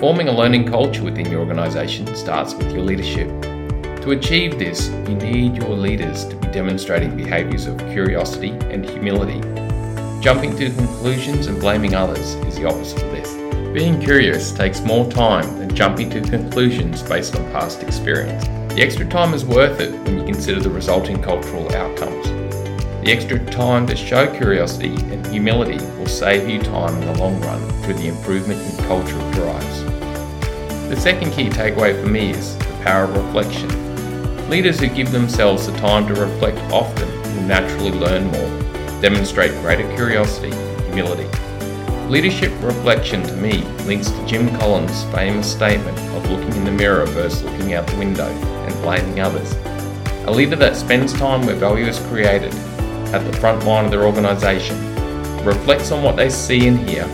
Forming 0.00 0.26
a 0.26 0.32
learning 0.32 0.66
culture 0.66 1.04
within 1.04 1.30
your 1.30 1.42
organisation 1.42 2.12
starts 2.16 2.54
with 2.54 2.72
your 2.72 2.82
leadership. 2.82 3.28
To 4.02 4.10
achieve 4.10 4.58
this, 4.58 4.88
you 4.88 5.14
need 5.14 5.58
your 5.58 5.76
leaders 5.76 6.24
to 6.24 6.34
be 6.34 6.48
demonstrating 6.48 7.16
behaviours 7.16 7.66
of 7.66 7.78
curiosity 7.92 8.50
and 8.72 8.84
humility, 8.84 9.40
Jumping 10.20 10.56
to 10.56 10.70
conclusions 10.70 11.46
and 11.46 11.60
blaming 11.60 11.94
others 11.94 12.34
is 12.34 12.56
the 12.56 12.64
opposite 12.64 13.00
of 13.00 13.12
this. 13.12 13.32
Being 13.72 14.00
curious 14.00 14.50
takes 14.50 14.80
more 14.80 15.08
time 15.08 15.56
than 15.60 15.72
jumping 15.72 16.10
to 16.10 16.20
conclusions 16.20 17.00
based 17.04 17.36
on 17.36 17.44
past 17.52 17.84
experience. 17.84 18.42
The 18.74 18.82
extra 18.82 19.06
time 19.06 19.34
is 19.34 19.44
worth 19.44 19.78
it 19.78 19.92
when 20.02 20.18
you 20.18 20.24
consider 20.24 20.58
the 20.58 20.70
resulting 20.70 21.22
cultural 21.22 21.72
outcomes. 21.76 22.37
The 23.08 23.14
extra 23.14 23.42
time 23.46 23.86
to 23.86 23.96
show 23.96 24.30
curiosity 24.36 24.94
and 24.94 25.26
humility 25.28 25.82
will 25.96 26.04
save 26.04 26.46
you 26.46 26.60
time 26.60 26.94
in 27.00 27.06
the 27.06 27.18
long 27.18 27.40
run 27.40 27.66
through 27.80 27.94
the 27.94 28.08
improvement 28.08 28.60
in 28.60 28.84
cultural 28.84 29.30
drives. 29.30 29.82
The 30.90 30.96
second 31.00 31.30
key 31.30 31.48
takeaway 31.48 31.98
for 31.98 32.06
me 32.06 32.32
is 32.32 32.58
the 32.58 32.64
power 32.84 33.04
of 33.04 33.16
reflection. 33.16 33.70
Leaders 34.50 34.78
who 34.78 34.88
give 34.88 35.10
themselves 35.10 35.66
the 35.66 35.74
time 35.78 36.06
to 36.06 36.20
reflect 36.20 36.58
often 36.70 37.08
will 37.08 37.44
naturally 37.44 37.92
learn 37.92 38.26
more 38.26 39.00
demonstrate 39.00 39.52
greater 39.62 39.90
curiosity 39.94 40.52
and 40.52 40.80
humility. 40.92 41.30
Leadership 42.10 42.52
reflection 42.60 43.22
to 43.22 43.32
me 43.36 43.62
links 43.86 44.10
to 44.10 44.26
Jim 44.26 44.54
Collins' 44.58 45.04
famous 45.04 45.50
statement 45.50 45.98
of 46.14 46.30
looking 46.30 46.54
in 46.56 46.64
the 46.64 46.72
mirror 46.72 47.06
versus 47.06 47.42
looking 47.42 47.72
out 47.72 47.86
the 47.86 47.96
window 47.96 48.28
and 48.28 48.74
blaming 48.82 49.20
others. 49.20 49.50
A 50.26 50.30
leader 50.30 50.56
that 50.56 50.76
spends 50.76 51.14
time 51.14 51.46
where 51.46 51.56
value 51.56 51.86
is 51.86 51.98
created, 52.00 52.54
at 53.12 53.24
the 53.30 53.36
front 53.38 53.64
line 53.64 53.84
of 53.84 53.90
their 53.90 54.04
organisation, 54.04 54.76
reflects 55.44 55.90
on 55.90 56.02
what 56.02 56.16
they 56.16 56.30
see 56.30 56.68
and 56.68 56.78
hear, 56.88 57.04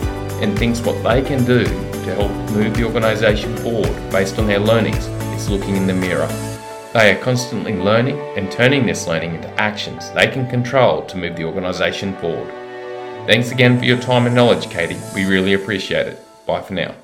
and 0.41 0.57
thinks 0.57 0.81
what 0.81 1.01
they 1.03 1.21
can 1.21 1.43
do 1.45 1.63
to 1.63 2.15
help 2.15 2.31
move 2.51 2.75
the 2.75 2.83
organisation 2.83 3.55
forward 3.57 3.93
based 4.11 4.37
on 4.39 4.47
their 4.47 4.59
learnings 4.59 5.07
is 5.35 5.49
looking 5.49 5.75
in 5.75 5.87
the 5.87 5.93
mirror 5.93 6.27
they 6.95 7.11
are 7.11 7.21
constantly 7.21 7.75
learning 7.75 8.17
and 8.37 8.49
turning 8.49 8.85
this 8.85 9.05
learning 9.05 9.35
into 9.35 9.49
actions 9.61 10.09
they 10.11 10.27
can 10.27 10.49
control 10.49 11.05
to 11.07 11.17
move 11.17 11.35
the 11.35 11.43
organisation 11.43 12.15
forward. 12.19 12.49
Thanks 13.27 13.51
again 13.51 13.77
for 13.77 13.83
your 13.83 13.99
time 13.99 14.27
and 14.27 14.33
knowledge, 14.33 14.69
Katie. 14.69 14.97
We 15.13 15.25
really 15.25 15.55
appreciate 15.55 16.07
it. 16.07 16.45
Bye 16.45 16.61
for 16.61 16.73
now. 16.73 16.95